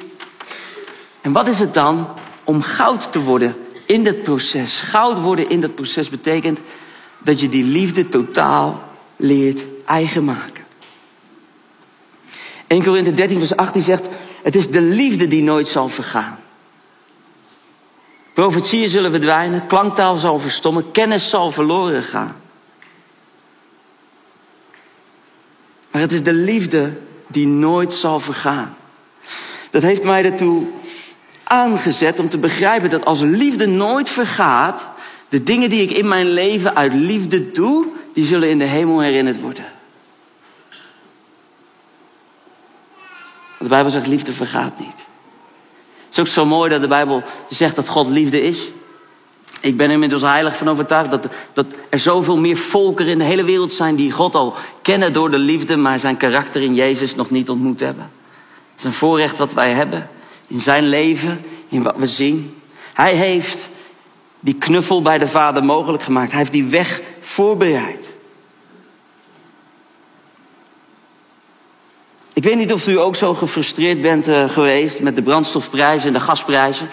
En 1.22 1.32
wat 1.32 1.48
is 1.48 1.60
het 1.60 1.74
dan 1.74 2.08
om 2.44 2.62
goud 2.62 3.12
te 3.12 3.20
worden 3.20 3.56
in 3.86 4.04
dat 4.04 4.24
proces? 4.24 4.80
Goud 4.80 5.20
worden 5.20 5.50
in 5.50 5.62
dat 5.62 5.76
proces 5.76 6.10
betekent 6.10 6.60
dat 7.18 7.40
je 7.40 7.50
die 7.50 7.64
liefde 7.64 8.10
totaal 8.10 8.84
leert 9.16 9.66
eigen 9.86 10.24
maken. 10.24 10.64
1 12.68 12.84
Korinthe 12.84 13.12
13 13.12 13.38
vers 13.38 13.56
18 13.56 13.82
zegt, 13.82 14.10
het 14.44 14.56
is 14.56 14.70
de 14.70 14.82
liefde 14.82 15.28
die 15.28 15.44
nooit 15.44 15.68
zal 15.68 15.90
vergaan. 15.90 16.40
Profetieën 18.34 18.90
zullen 18.90 19.12
verdwijnen, 19.12 19.68
klanktaal 19.68 20.16
zal 20.16 20.40
verstommen, 20.40 20.92
kennis 20.92 21.30
zal 21.30 21.52
verloren 21.52 22.04
gaan. 22.04 22.36
Maar 25.92 26.02
het 26.02 26.12
is 26.12 26.24
de 26.24 26.34
liefde 26.34 26.94
die 27.28 27.48
nooit 27.48 27.94
zal 27.94 28.20
vergaan. 28.20 28.78
Dat 29.70 29.82
heeft 29.82 30.04
mij 30.04 30.26
ertoe 30.26 30.68
aangezet 31.54 32.20
om 32.20 32.30
te 32.30 32.38
begrijpen 32.38 32.90
dat 32.90 33.06
als 33.06 33.20
liefde 33.20 33.66
nooit 33.66 34.10
vergaat, 34.10 34.90
de 35.30 35.44
dingen 35.44 35.70
die 35.70 35.82
ik 35.82 35.92
in 35.92 36.08
mijn 36.08 36.30
leven 36.30 36.76
uit 36.76 36.94
liefde 36.94 37.52
doe, 37.52 37.88
die 38.14 38.26
zullen 38.26 38.50
in 38.50 38.58
de 38.58 38.64
hemel 38.64 39.00
herinnerd 39.00 39.42
worden. 39.42 39.66
De 43.60 43.70
Bijbel 43.70 43.92
zegt 43.92 44.08
liefde 44.08 44.32
vergaat 44.32 44.80
niet. 44.80 45.06
Het 46.06 46.12
is 46.12 46.20
ook 46.20 46.28
zo 46.28 46.46
mooi 46.46 46.70
dat 46.70 46.82
de 46.82 46.88
Bijbel 46.88 47.24
zegt 47.50 47.76
dat 47.76 47.90
God 47.90 48.08
liefde 48.08 48.42
is. 48.42 48.68
Ik 49.62 49.78
ben 49.78 49.88
er 49.88 49.94
inmiddels 49.94 50.22
heilig 50.22 50.58
van 50.58 50.70
overtuigd 50.70 51.12
dat, 51.12 51.28
dat 51.54 51.66
er 51.90 52.00
zoveel 52.00 52.38
meer 52.38 52.58
volkeren 52.58 53.12
in 53.12 53.18
de 53.18 53.24
hele 53.24 53.44
wereld 53.44 53.72
zijn 53.72 53.96
die 53.96 54.12
God 54.12 54.36
al 54.36 54.56
kennen 54.82 55.14
door 55.14 55.32
de 55.32 55.38
liefde, 55.38 55.76
maar 55.76 56.00
zijn 56.00 56.18
karakter 56.18 56.62
in 56.62 56.76
Jezus 56.76 57.16
nog 57.16 57.30
niet 57.30 57.50
ontmoet 57.50 57.80
hebben. 57.80 58.12
Het 58.72 58.80
is 58.80 58.84
een 58.84 58.94
voorrecht 58.94 59.38
wat 59.38 59.54
wij 59.54 59.72
hebben 59.72 60.10
in 60.48 60.62
zijn 60.62 60.84
leven, 60.84 61.46
in 61.70 61.84
wat 61.84 61.96
we 61.96 62.08
zien. 62.08 62.62
Hij 62.94 63.14
heeft 63.14 63.70
die 64.40 64.56
knuffel 64.56 65.02
bij 65.02 65.18
de 65.18 65.28
Vader 65.28 65.64
mogelijk 65.64 66.04
gemaakt. 66.04 66.30
Hij 66.30 66.40
heeft 66.40 66.52
die 66.52 66.66
weg 66.66 67.02
voorbereid. 67.20 68.14
Ik 72.34 72.44
weet 72.44 72.56
niet 72.56 72.74
of 72.74 72.88
u 72.88 73.00
ook 73.00 73.16
zo 73.16 73.34
gefrustreerd 73.34 74.02
bent 74.02 74.30
uh, 74.30 74.50
geweest 74.50 75.00
met 75.00 75.16
de 75.16 75.22
brandstofprijzen 75.22 76.08
en 76.08 76.14
de 76.14 76.20
gasprijzen. 76.20 76.90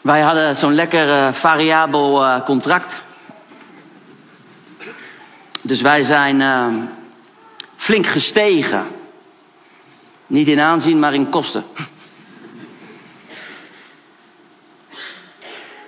Wij 0.00 0.20
hadden 0.20 0.56
zo'n 0.56 0.74
lekker 0.74 1.08
uh, 1.08 1.32
variabel 1.32 2.24
uh, 2.24 2.44
contract. 2.44 3.02
Dus 5.62 5.80
wij 5.80 6.04
zijn 6.04 6.40
flink 7.76 8.06
gestegen. 8.06 8.86
Niet 10.26 10.48
in 10.48 10.60
aanzien, 10.60 10.98
maar 10.98 11.14
in 11.14 11.28
kosten. 11.28 11.64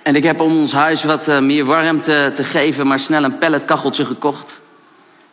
En 0.03 0.15
ik 0.15 0.23
heb 0.23 0.39
om 0.39 0.57
ons 0.57 0.71
huis 0.71 1.03
wat 1.03 1.41
meer 1.41 1.65
warmte 1.65 2.31
te 2.35 2.43
geven, 2.43 2.87
maar 2.87 2.99
snel 2.99 3.23
een 3.23 3.37
pelletkacheltje 3.37 4.05
gekocht 4.05 4.59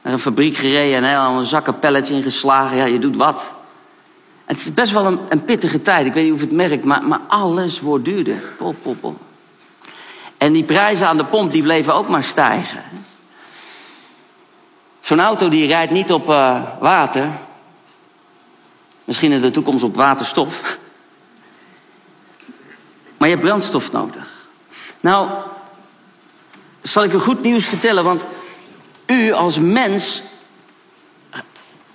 naar 0.06 0.14
een 0.14 0.20
fabriek 0.20 0.56
gereden 0.56 0.96
en 0.96 1.04
helemaal 1.04 1.38
een 1.38 1.46
zakken 1.46 1.78
pellets 1.78 2.10
ingeslagen. 2.10 2.76
Ja, 2.76 2.84
je 2.84 2.98
doet 2.98 3.16
wat. 3.16 3.42
Het 4.44 4.56
is 4.56 4.74
best 4.74 4.92
wel 4.92 5.06
een, 5.06 5.18
een, 5.28 5.44
pittige 5.44 5.82
tijd. 5.82 6.06
Ik 6.06 6.12
weet 6.12 6.24
niet 6.24 6.32
of 6.32 6.40
het 6.40 6.52
merkt, 6.52 6.84
maar, 6.84 7.02
maar 7.02 7.20
alles 7.28 7.80
wordt 7.80 8.04
duurder. 8.04 8.42
Pop, 8.56 8.76
pop, 8.82 9.00
pop. 9.00 9.16
En 10.38 10.52
die 10.52 10.64
prijzen 10.64 11.08
aan 11.08 11.16
de 11.16 11.24
pomp 11.24 11.52
die 11.52 11.62
bleven 11.62 11.94
ook 11.94 12.08
maar 12.08 12.22
stijgen. 12.22 12.82
Zo'n 15.06 15.20
auto 15.20 15.48
die 15.48 15.66
rijdt 15.66 15.92
niet 15.92 16.12
op 16.12 16.28
uh, 16.28 16.62
water. 16.80 17.30
Misschien 19.04 19.32
in 19.32 19.40
de 19.40 19.50
toekomst 19.50 19.84
op 19.84 19.94
waterstof. 19.94 20.60
Maar 23.16 23.28
je 23.28 23.34
hebt 23.34 23.46
brandstof 23.46 23.92
nodig. 23.92 24.48
Nou, 25.00 25.30
zal 26.82 27.04
ik 27.04 27.12
u 27.12 27.18
goed 27.18 27.42
nieuws 27.42 27.64
vertellen, 27.64 28.04
want 28.04 28.26
u 29.06 29.32
als 29.32 29.58
mens 29.58 30.22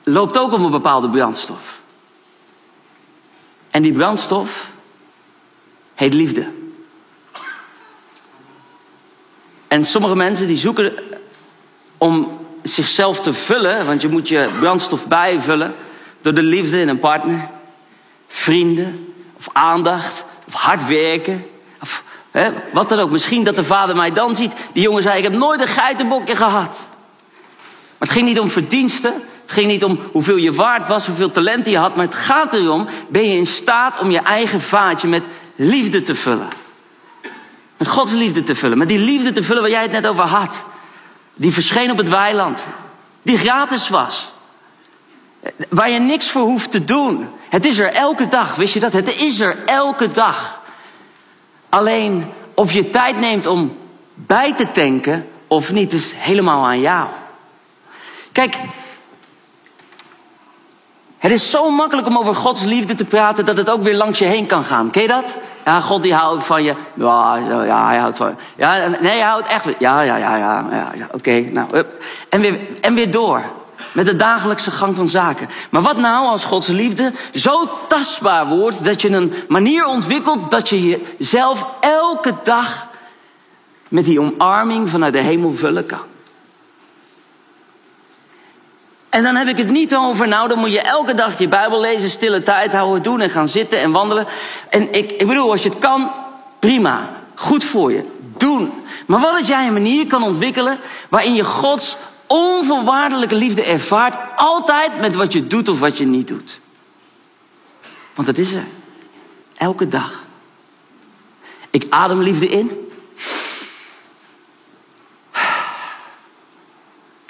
loopt 0.03 0.37
ook 0.37 0.51
op 0.51 0.59
een 0.59 0.71
bepaalde 0.71 1.09
brandstof. 1.09 1.81
En 3.69 3.81
die 3.81 3.93
brandstof 3.93 4.67
heet 5.95 6.13
liefde. 6.13 6.51
En 9.67 9.85
sommige 9.85 10.15
mensen 10.15 10.47
die 10.47 10.57
zoeken 10.57 10.93
om 11.97 12.40
zichzelf 12.61 13.19
te 13.19 13.33
vullen, 13.33 13.85
want 13.85 14.01
je 14.01 14.09
moet 14.09 14.27
je 14.27 14.49
brandstof 14.59 15.07
bijvullen 15.07 15.75
door 16.21 16.33
de 16.33 16.43
liefde 16.43 16.79
in 16.79 16.89
een 16.89 16.99
partner, 16.99 17.47
vrienden 18.27 19.13
of 19.37 19.49
aandacht 19.53 20.23
of 20.47 20.53
hard 20.53 20.87
werken. 20.87 21.45
Of 21.81 22.03
hè, 22.31 22.49
wat 22.73 22.89
dan 22.89 22.99
ook. 22.99 23.11
Misschien 23.11 23.43
dat 23.43 23.55
de 23.55 23.63
vader 23.63 23.95
mij 23.95 24.13
dan 24.13 24.35
ziet. 24.35 24.53
Die 24.73 24.83
jongen 24.83 25.03
zei: 25.03 25.17
Ik 25.17 25.23
heb 25.23 25.33
nooit 25.33 25.61
een 25.61 25.67
geitenbokje 25.67 26.35
gehad. 26.35 26.77
Maar 27.97 28.09
het 28.09 28.11
ging 28.11 28.27
niet 28.27 28.39
om 28.39 28.49
verdiensten. 28.49 29.13
Het 29.41 29.51
ging 29.51 29.67
niet 29.67 29.83
om 29.83 29.99
hoeveel 30.11 30.35
je 30.35 30.53
waard 30.53 30.87
was, 30.87 31.05
hoeveel 31.05 31.31
talenten 31.31 31.71
je 31.71 31.77
had. 31.77 31.95
Maar 31.95 32.05
het 32.05 32.15
gaat 32.15 32.53
erom: 32.53 32.87
ben 33.07 33.29
je 33.29 33.37
in 33.37 33.47
staat 33.47 33.99
om 33.99 34.11
je 34.11 34.19
eigen 34.19 34.61
vaatje 34.61 35.07
met 35.07 35.23
liefde 35.55 36.01
te 36.01 36.15
vullen? 36.15 36.47
Met 37.77 37.87
Gods 37.87 38.11
liefde 38.11 38.43
te 38.43 38.55
vullen. 38.55 38.77
Met 38.77 38.87
die 38.87 38.99
liefde 38.99 39.31
te 39.31 39.43
vullen 39.43 39.61
waar 39.61 39.71
jij 39.71 39.81
het 39.81 39.91
net 39.91 40.07
over 40.07 40.23
had. 40.23 40.63
Die 41.41 41.53
verscheen 41.53 41.91
op 41.91 41.97
het 41.97 42.09
weiland. 42.09 42.67
Die 43.21 43.37
gratis 43.37 43.89
was. 43.89 44.31
Waar 45.69 45.89
je 45.89 45.99
niks 45.99 46.31
voor 46.31 46.41
hoeft 46.41 46.71
te 46.71 46.85
doen. 46.85 47.29
Het 47.49 47.65
is 47.65 47.79
er 47.79 47.93
elke 47.93 48.27
dag, 48.27 48.55
wist 48.55 48.73
je 48.73 48.79
dat? 48.79 48.93
Het 48.93 49.21
is 49.21 49.39
er 49.39 49.57
elke 49.65 50.11
dag. 50.11 50.61
Alleen 51.69 52.31
of 52.53 52.71
je 52.71 52.89
tijd 52.89 53.19
neemt 53.19 53.45
om 53.45 53.77
bij 54.13 54.53
te 54.53 54.69
tanken 54.69 55.27
of 55.47 55.71
niet, 55.71 55.93
is 55.93 56.11
helemaal 56.15 56.65
aan 56.65 56.81
jou. 56.81 57.07
Kijk, 58.31 58.57
het 61.21 61.31
is 61.31 61.51
zo 61.51 61.69
makkelijk 61.69 62.07
om 62.07 62.17
over 62.17 62.35
Gods 62.35 62.63
liefde 62.63 62.95
te 62.95 63.05
praten 63.05 63.45
dat 63.45 63.57
het 63.57 63.69
ook 63.69 63.83
weer 63.83 63.95
langs 63.95 64.19
je 64.19 64.25
heen 64.25 64.45
kan 64.45 64.63
gaan. 64.63 64.89
Ken 64.89 65.01
je 65.01 65.07
dat? 65.07 65.37
Ja, 65.65 65.79
God 65.79 66.03
die 66.03 66.13
houdt 66.13 66.43
van 66.43 66.63
je. 66.63 66.75
Ja, 66.93 67.35
ja 67.65 67.87
hij 67.87 67.97
houdt 67.97 68.17
van 68.17 68.27
je. 68.27 68.33
Ja, 68.55 68.87
nee, 68.87 69.11
hij 69.11 69.19
houdt 69.19 69.47
echt 69.47 69.63
van 69.63 69.73
Ja, 69.79 70.01
ja, 70.01 70.15
ja, 70.15 70.35
ja, 70.35 70.65
ja, 70.71 70.91
ja 70.95 71.07
oké. 71.11 71.31
nou, 71.51 71.83
en 72.29 72.41
weer, 72.41 72.59
en 72.81 72.93
weer 72.93 73.11
door. 73.11 73.43
Met 73.91 74.05
de 74.05 74.15
dagelijkse 74.15 74.71
gang 74.71 74.95
van 74.95 75.09
zaken. 75.09 75.49
Maar 75.69 75.81
wat 75.81 75.97
nou 75.97 76.27
als 76.27 76.45
Gods 76.45 76.67
liefde 76.67 77.13
zo 77.33 77.69
tastbaar 77.87 78.47
wordt 78.47 78.85
dat 78.85 79.01
je 79.01 79.09
een 79.09 79.33
manier 79.47 79.85
ontwikkelt 79.85 80.51
dat 80.51 80.69
je 80.69 81.01
jezelf 81.17 81.65
elke 81.79 82.33
dag 82.43 82.87
met 83.87 84.05
die 84.05 84.21
omarming 84.21 84.89
vanuit 84.89 85.13
de 85.13 85.19
hemel 85.19 85.53
vullen 85.53 85.85
kan? 85.85 86.10
En 89.11 89.23
dan 89.23 89.35
heb 89.35 89.47
ik 89.47 89.57
het 89.57 89.69
niet 89.69 89.95
over, 89.95 90.27
nou 90.27 90.47
dan 90.47 90.59
moet 90.59 90.71
je 90.71 90.81
elke 90.81 91.13
dag 91.13 91.39
je 91.39 91.47
Bijbel 91.47 91.79
lezen, 91.79 92.09
stille 92.09 92.43
tijd 92.43 92.71
houden, 92.71 93.03
doen 93.03 93.21
en 93.21 93.29
gaan 93.29 93.47
zitten 93.47 93.79
en 93.79 93.91
wandelen. 93.91 94.27
En 94.69 94.93
ik, 94.93 95.11
ik 95.11 95.27
bedoel, 95.27 95.51
als 95.51 95.63
je 95.63 95.69
het 95.69 95.79
kan, 95.79 96.11
prima. 96.59 97.09
Goed 97.35 97.63
voor 97.63 97.91
je. 97.91 98.03
Doen. 98.37 98.71
Maar 99.07 99.19
wat 99.19 99.37
als 99.37 99.47
jij 99.47 99.67
een 99.67 99.73
manier 99.73 100.07
kan 100.07 100.23
ontwikkelen 100.23 100.79
waarin 101.09 101.33
je 101.33 101.43
Gods 101.43 101.97
onvoorwaardelijke 102.27 103.35
liefde 103.35 103.63
ervaart, 103.63 104.15
altijd 104.35 104.99
met 104.99 105.15
wat 105.15 105.33
je 105.33 105.47
doet 105.47 105.69
of 105.69 105.79
wat 105.79 105.97
je 105.97 106.05
niet 106.05 106.27
doet. 106.27 106.59
Want 108.15 108.27
dat 108.27 108.37
is 108.37 108.53
er. 108.53 108.65
Elke 109.57 109.87
dag. 109.87 110.23
Ik 111.69 111.85
adem 111.89 112.21
liefde 112.21 112.47
in. 112.47 112.91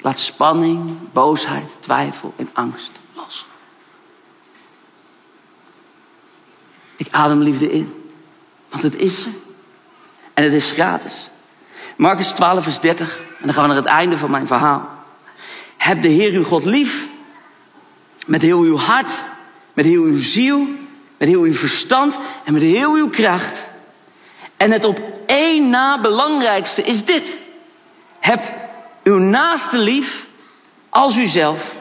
Laat 0.02 0.18
spanning, 0.18 0.98
boosheid, 1.12 1.68
twijfel 1.78 2.34
en 2.36 2.50
angst 2.52 2.90
los. 3.14 3.46
Ik 6.96 7.06
adem 7.10 7.40
liefde 7.40 7.72
in. 7.72 8.12
Want 8.68 8.82
het 8.82 8.96
is 8.96 9.24
er. 9.24 9.32
En 10.34 10.44
het 10.44 10.52
is 10.52 10.70
gratis. 10.70 11.30
Marcus 11.96 12.28
12, 12.28 12.62
vers 12.62 12.80
30. 12.80 13.18
En 13.18 13.46
dan 13.46 13.54
gaan 13.54 13.62
we 13.62 13.68
naar 13.68 13.76
het 13.76 13.86
einde 13.86 14.18
van 14.18 14.30
mijn 14.30 14.46
verhaal. 14.46 14.88
Heb 15.76 16.02
de 16.02 16.08
Heer 16.08 16.32
uw 16.32 16.44
God 16.44 16.64
lief. 16.64 17.06
Met 18.26 18.42
heel 18.42 18.60
uw 18.60 18.76
hart. 18.76 19.22
Met 19.72 19.84
heel 19.84 20.02
uw 20.02 20.18
ziel. 20.18 20.66
Met 21.16 21.28
heel 21.28 21.42
uw 21.42 21.54
verstand. 21.54 22.18
En 22.44 22.52
met 22.52 22.62
heel 22.62 22.92
uw 22.92 23.08
kracht. 23.08 23.68
En 24.56 24.70
het 24.70 24.84
op 24.84 25.00
één 25.26 25.70
na 25.70 26.00
belangrijkste 26.00 26.82
is 26.82 27.04
dit. 27.04 27.40
Heb 28.18 28.42
uw 29.02 29.18
naaste 29.18 29.78
lief 29.78 30.26
als 30.88 31.16
uzelf. 31.16 31.74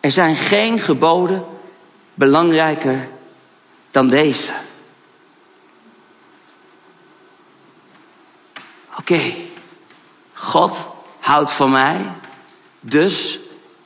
Er 0.00 0.10
zijn 0.10 0.36
geen 0.36 0.78
geboden 0.78 1.44
belangrijker 2.14 3.08
dan 3.90 4.08
deze. 4.08 4.52
Oké, 8.98 9.34
God 10.32 10.86
houdt 11.20 11.52
van 11.52 11.70
mij, 11.70 12.12
dus 12.80 13.38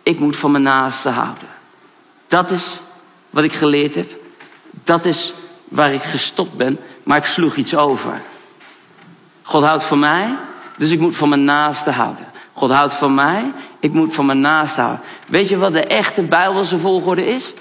ik 0.02 0.18
moet 0.18 0.36
van 0.36 0.50
mijn 0.50 0.62
naaste 0.62 1.08
houden. 1.08 1.48
Dat 2.26 2.50
is 2.50 2.78
wat 3.30 3.44
ik 3.44 3.52
geleerd 3.52 3.94
heb. 3.94 4.10
Dat 4.70 5.04
is 5.04 5.32
waar 5.64 5.92
ik 5.92 6.02
gestopt 6.02 6.56
ben, 6.56 6.78
maar 7.02 7.18
ik 7.18 7.24
sloeg 7.24 7.56
iets 7.56 7.74
over. 7.74 8.20
God 9.42 9.62
houdt 9.62 9.84
van 9.84 9.98
mij, 9.98 10.36
dus 10.78 10.90
ik 10.90 11.00
moet 11.00 11.16
van 11.16 11.28
mijn 11.28 11.44
naaste 11.44 11.90
houden. 11.90 12.26
God 12.52 12.70
houdt 12.70 12.94
van 12.94 13.14
mij, 13.14 13.52
ik 13.80 13.92
moet 13.92 14.14
van 14.14 14.26
mijn 14.26 14.40
naaste 14.40 14.80
houden. 14.80 15.04
Weet 15.26 15.48
je 15.48 15.58
wat 15.58 15.72
de 15.72 15.84
echte 15.84 16.22
Bijbelse 16.22 16.78
volgorde 16.78 17.26
is? 17.26 17.54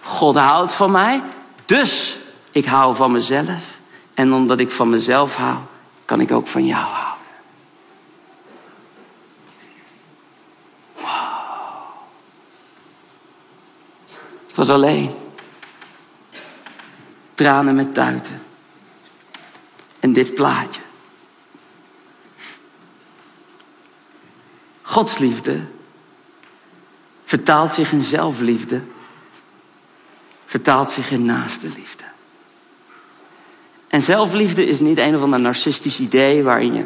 God 0.00 0.36
houdt 0.36 0.72
van 0.72 0.90
mij, 0.90 1.22
dus 1.64 2.18
ik 2.50 2.66
hou 2.66 2.96
van 2.96 3.12
mezelf. 3.12 3.76
En 4.14 4.32
omdat 4.32 4.60
ik 4.60 4.70
van 4.70 4.88
mezelf 4.88 5.36
hou, 5.36 5.56
kan 6.04 6.20
ik 6.20 6.32
ook 6.32 6.46
van 6.46 6.66
jou 6.66 6.84
houden. 6.84 7.16
Ik 14.48 14.54
was 14.54 14.68
alleen. 14.68 15.14
Tranen 17.34 17.74
met 17.74 17.94
tuiten. 17.94 18.42
En 20.00 20.12
dit 20.12 20.34
plaatje. 20.34 20.80
Gods 24.98 25.18
liefde 25.18 25.60
vertaalt 27.24 27.72
zich 27.72 27.92
in 27.92 28.02
zelfliefde, 28.02 28.82
vertaalt 30.46 30.90
zich 30.90 31.10
in 31.10 31.24
naaste 31.24 31.68
liefde. 31.68 32.04
En 33.88 34.02
zelfliefde 34.02 34.66
is 34.66 34.80
niet 34.80 34.98
een 34.98 35.16
of 35.16 35.22
ander 35.22 35.40
narcistisch 35.40 36.00
idee 36.00 36.42
waarin 36.42 36.74
je. 36.74 36.84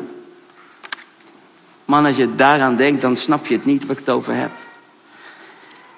Man, 1.84 2.06
als 2.06 2.16
je 2.16 2.34
daaraan 2.34 2.76
denkt, 2.76 3.02
dan 3.02 3.16
snap 3.16 3.46
je 3.46 3.54
het 3.54 3.64
niet 3.64 3.82
waar 3.82 3.92
ik 3.92 3.98
het 4.06 4.14
over 4.14 4.34
heb. 4.34 4.50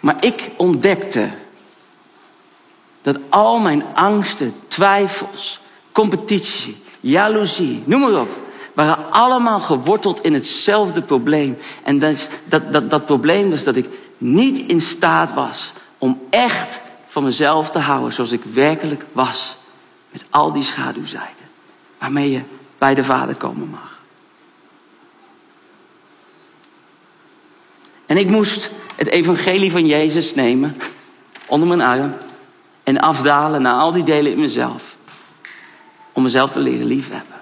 Maar 0.00 0.24
ik 0.24 0.50
ontdekte 0.56 1.28
dat 3.02 3.18
al 3.28 3.58
mijn 3.58 3.84
angsten, 3.94 4.54
twijfels, 4.68 5.60
competitie, 5.92 6.82
jaloezie, 7.00 7.82
noem 7.86 8.00
maar 8.00 8.20
op, 8.20 8.43
waren 8.74 9.10
allemaal 9.10 9.60
geworteld 9.60 10.20
in 10.20 10.34
hetzelfde 10.34 11.02
probleem. 11.02 11.58
En 11.82 11.98
dat, 11.98 12.28
dat, 12.44 12.90
dat, 12.90 13.04
probleem 13.04 13.52
is 13.52 13.64
dat 13.64 13.76
ik 13.76 13.88
niet 14.18 14.70
in 14.70 14.80
staat 14.80 15.34
was 15.34 15.72
om 15.98 16.20
echt 16.30 16.80
van 17.06 17.24
mezelf 17.24 17.70
te 17.70 17.78
houden 17.78 18.12
zoals 18.12 18.32
ik 18.32 18.44
werkelijk 18.44 19.04
was. 19.12 19.56
Met 20.10 20.24
al 20.30 20.52
die 20.52 20.62
schaduwzijden 20.62 21.48
waarmee 21.98 22.30
je 22.30 22.40
bij 22.78 22.94
de 22.94 23.04
Vader 23.04 23.36
komen 23.36 23.68
mag. 23.68 24.02
En 28.06 28.16
ik 28.16 28.28
moest 28.28 28.70
het 28.96 29.08
evangelie 29.08 29.70
van 29.70 29.86
Jezus 29.86 30.34
nemen 30.34 30.76
onder 31.46 31.68
mijn 31.68 31.80
arm 31.80 32.14
en 32.82 33.00
afdalen 33.00 33.62
naar 33.62 33.80
al 33.80 33.92
die 33.92 34.02
delen 34.02 34.32
in 34.32 34.40
mezelf. 34.40 34.96
Om 36.12 36.22
mezelf 36.22 36.50
te 36.50 36.60
leren 36.60 36.86
liefhebben. 36.86 37.33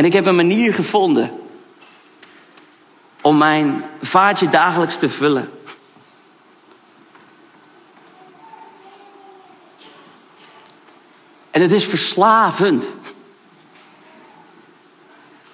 En 0.00 0.06
ik 0.06 0.12
heb 0.12 0.26
een 0.26 0.36
manier 0.36 0.74
gevonden 0.74 1.40
om 3.20 3.38
mijn 3.38 3.84
vaatje 4.02 4.48
dagelijks 4.48 4.98
te 4.98 5.08
vullen. 5.08 5.50
En 11.50 11.60
het 11.60 11.72
is 11.72 11.84
verslavend. 11.84 12.88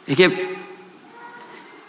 Ik 0.05 0.19
heb 0.19 0.33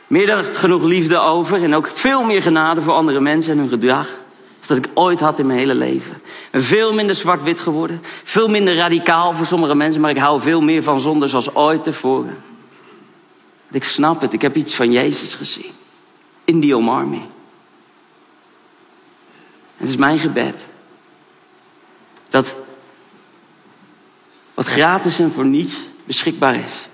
Meer 0.08 0.28
dan 0.28 0.44
genoeg 0.44 0.84
liefde 0.84 1.18
over 1.18 1.64
en 1.64 1.76
ook 1.76 1.88
veel 1.88 2.24
meer 2.24 2.42
genade 2.42 2.82
voor 2.82 2.94
andere 2.94 3.20
mensen 3.20 3.52
en 3.52 3.58
hun 3.58 3.70
gedrag. 3.70 4.10
Dat 4.68 4.78
ik 4.78 4.90
ooit 4.94 5.20
had 5.20 5.40
in 5.40 5.46
mijn 5.46 5.60
hele 5.60 5.76
leven. 5.76 6.22
Veel 6.52 6.94
minder 6.94 7.16
zwart-wit 7.16 7.60
geworden. 7.60 8.02
Veel 8.24 8.48
minder 8.48 8.76
radicaal 8.76 9.34
voor 9.34 9.46
sommige 9.46 9.76
mensen, 9.76 10.02
maar 10.02 10.10
ik 10.10 10.18
hou 10.18 10.42
veel 10.42 10.62
meer 10.62 10.84
van 10.84 11.00
zonde 11.00 11.28
zoals 11.28 11.56
ooit 11.56 11.84
tevoren. 11.84 12.44
Ik 13.72 13.84
snap 13.84 14.22
het, 14.22 14.34
ik 14.34 14.42
heb 14.42 14.56
iets 14.56 14.76
van 14.76 14.92
Jezus 14.92 15.36
gezien. 15.36 15.72
In 16.44 16.60
die 16.60 16.76
omarming. 16.76 17.24
Het 19.78 19.90
is 19.90 19.96
mijn 19.96 20.20
gebed. 20.20 20.66
Dat 22.30 22.56
wat 24.54 24.68
gratis 24.68 25.20
en 25.20 25.32
voor 25.32 25.46
niets 25.46 25.84
beschikbaar 26.04 26.56
is, 26.56 26.88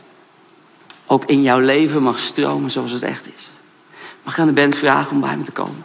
ook 1.06 1.26
in 1.26 1.42
jouw 1.42 1.60
leven 1.60 2.02
mag 2.02 2.20
stromen 2.20 2.72
zoals 2.72 2.92
het 2.92 3.04
echt 3.04 3.28
is. 3.28 3.50
Mag 4.24 4.34
ik 4.34 4.40
aan 4.40 4.48
de 4.48 4.54
band 4.54 4.76
vragen 4.76 5.12
om 5.12 5.22
bij 5.22 5.38
me 5.38 5.44
te 5.44 5.52
komen? 5.52 5.84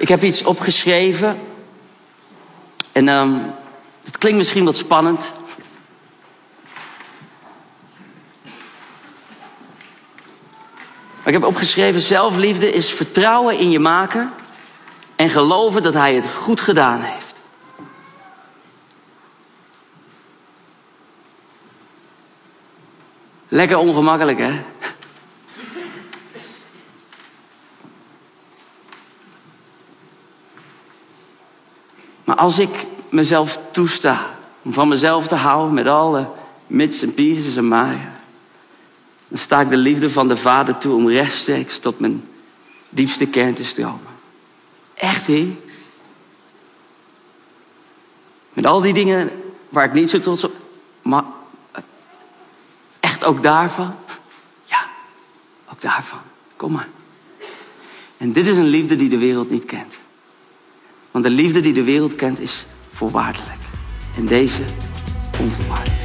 Ik 0.00 0.08
heb 0.08 0.22
iets 0.22 0.44
opgeschreven. 0.44 1.40
En 2.92 3.08
um, 3.08 3.52
het 4.04 4.18
klinkt 4.18 4.38
misschien 4.38 4.64
wat 4.64 4.76
spannend. 4.76 5.32
Maar 11.16 11.26
ik 11.26 11.32
heb 11.32 11.44
opgeschreven: 11.44 12.00
zelfliefde 12.00 12.72
is 12.72 12.90
vertrouwen 12.90 13.58
in 13.58 13.70
je 13.70 13.78
maker 13.78 14.28
en 15.16 15.30
geloven 15.30 15.82
dat 15.82 15.94
hij 15.94 16.14
het 16.14 16.30
goed 16.34 16.60
gedaan 16.60 17.00
heeft. 17.00 17.40
Lekker 23.48 23.76
ongemakkelijk, 23.76 24.38
hè? 24.38 24.60
Als 32.40 32.58
ik 32.58 32.86
mezelf 33.08 33.58
toesta 33.70 34.36
om 34.62 34.72
van 34.72 34.88
mezelf 34.88 35.26
te 35.26 35.34
houden 35.34 35.74
met 35.74 35.86
alle 35.86 36.28
mits 36.66 37.02
en 37.02 37.14
pieces 37.14 37.56
en 37.56 37.68
maaien, 37.68 38.12
dan 39.28 39.38
sta 39.38 39.60
ik 39.60 39.70
de 39.70 39.76
liefde 39.76 40.10
van 40.10 40.28
de 40.28 40.36
Vader 40.36 40.76
toe 40.76 40.94
om 40.94 41.08
rechtstreeks 41.08 41.78
tot 41.78 41.98
mijn 41.98 42.28
diepste 42.88 43.26
kern 43.26 43.54
te 43.54 43.64
stromen. 43.64 44.06
Echt, 44.94 45.26
hé? 45.26 45.56
Met 48.52 48.66
al 48.66 48.80
die 48.80 48.94
dingen 48.94 49.30
waar 49.68 49.84
ik 49.84 49.92
niet 49.92 50.10
zo 50.10 50.18
trots 50.18 50.44
op, 50.44 50.54
maar 51.02 51.24
echt 53.00 53.24
ook 53.24 53.42
daarvan? 53.42 53.94
Ja, 54.64 54.86
ook 55.72 55.80
daarvan. 55.80 56.20
Kom 56.56 56.72
maar. 56.72 56.88
En 58.16 58.32
dit 58.32 58.46
is 58.46 58.56
een 58.56 58.68
liefde 58.68 58.96
die 58.96 59.08
de 59.08 59.18
wereld 59.18 59.50
niet 59.50 59.64
kent. 59.64 59.99
Want 61.10 61.24
de 61.24 61.30
liefde 61.30 61.60
die 61.60 61.72
de 61.72 61.82
wereld 61.82 62.16
kent 62.16 62.40
is 62.40 62.66
voorwaardelijk. 62.90 63.58
En 64.16 64.26
deze 64.26 64.62
onvoorwaardelijk. 65.40 65.98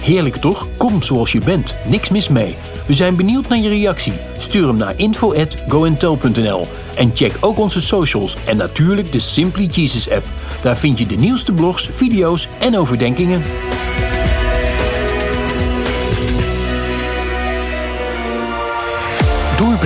Heerlijk 0.00 0.36
toch? 0.36 0.66
Kom 0.76 1.02
zoals 1.02 1.32
je 1.32 1.40
bent. 1.40 1.74
Niks 1.88 2.10
mis 2.10 2.28
mee. 2.28 2.56
We 2.86 2.94
zijn 2.94 3.16
benieuwd 3.16 3.48
naar 3.48 3.58
je 3.58 3.68
reactie. 3.68 4.12
Stuur 4.38 4.66
hem 4.66 4.76
naar 4.76 4.98
info@goentel.nl 4.98 6.66
en 6.96 7.10
check 7.14 7.36
ook 7.40 7.58
onze 7.58 7.80
socials 7.80 8.36
en 8.44 8.56
natuurlijk 8.56 9.12
de 9.12 9.18
Simply 9.18 9.66
Jesus 9.66 10.10
app. 10.10 10.24
Daar 10.62 10.76
vind 10.76 10.98
je 10.98 11.06
de 11.06 11.16
nieuwste 11.16 11.52
blogs, 11.52 11.88
video's 11.90 12.48
en 12.58 12.76
overdenkingen. 12.76 13.42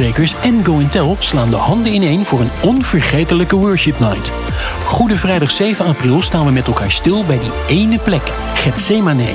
Doorbrekers 0.01 0.35
en 0.43 0.65
Go 0.65 0.89
Tel 0.91 1.17
slaan 1.19 1.51
de 1.51 1.57
handen 1.57 1.95
ineen 1.95 2.25
voor 2.25 2.41
een 2.41 2.51
onvergetelijke 2.63 3.57
worship 3.57 3.99
night. 3.99 4.31
Goede 4.85 5.19
vrijdag 5.19 5.51
7 5.51 5.87
april 5.87 6.23
staan 6.23 6.47
we 6.47 6.53
met 6.53 6.67
elkaar 6.67 6.91
stil 6.91 7.25
bij 7.25 7.39
die 7.39 7.77
ene 7.77 7.99
plek, 7.99 8.23
Gethsemane. 8.55 9.35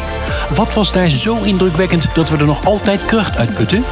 Wat 0.55 0.73
was 0.73 0.91
daar 0.91 1.09
zo 1.09 1.41
indrukwekkend 1.41 2.07
dat 2.13 2.29
we 2.29 2.37
er 2.37 2.45
nog 2.45 2.65
altijd 2.65 3.05
kracht 3.05 3.37
uit 3.37 3.53
putten? 3.53 3.83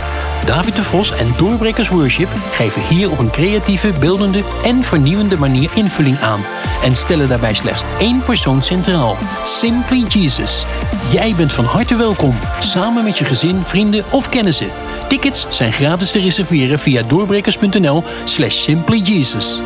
David 0.46 0.76
de 0.76 0.84
Vos 0.84 1.12
en 1.12 1.34
Doorbrekers 1.38 1.90
Worship 1.90 2.30
geven 2.52 2.82
hier 2.82 3.12
op 3.12 3.20
een 3.20 3.32
creatieve, 3.32 3.92
beeldende 4.00 4.44
en 4.64 4.84
vernieuwende 4.84 5.38
manier 5.38 5.70
invulling 5.74 6.20
aan. 6.20 6.40
En 6.84 6.96
stellen 6.96 7.28
daarbij 7.28 7.54
slechts 7.54 7.84
één 8.00 8.24
persoon 8.24 8.64
centraal: 8.64 9.18
Simply 9.46 10.04
Jesus. 10.08 10.66
Jij 11.12 11.34
bent 11.36 11.52
van 11.52 11.66
harte 11.66 11.96
welkom, 11.96 12.36
samen 12.60 13.04
met 13.04 13.18
je 13.18 13.26
gezin, 13.26 13.62
vrienden 13.64 14.04
of 14.12 14.30
kennissen. 14.30 14.72
Tickets 15.08 15.46
zijn 15.50 15.74
gratis 15.74 16.12
te 16.12 16.20
reserveren 16.20 16.80
via 16.80 17.04
doorbrekers.nl/slash 17.04 18.62
simplyjesus. 18.62 19.62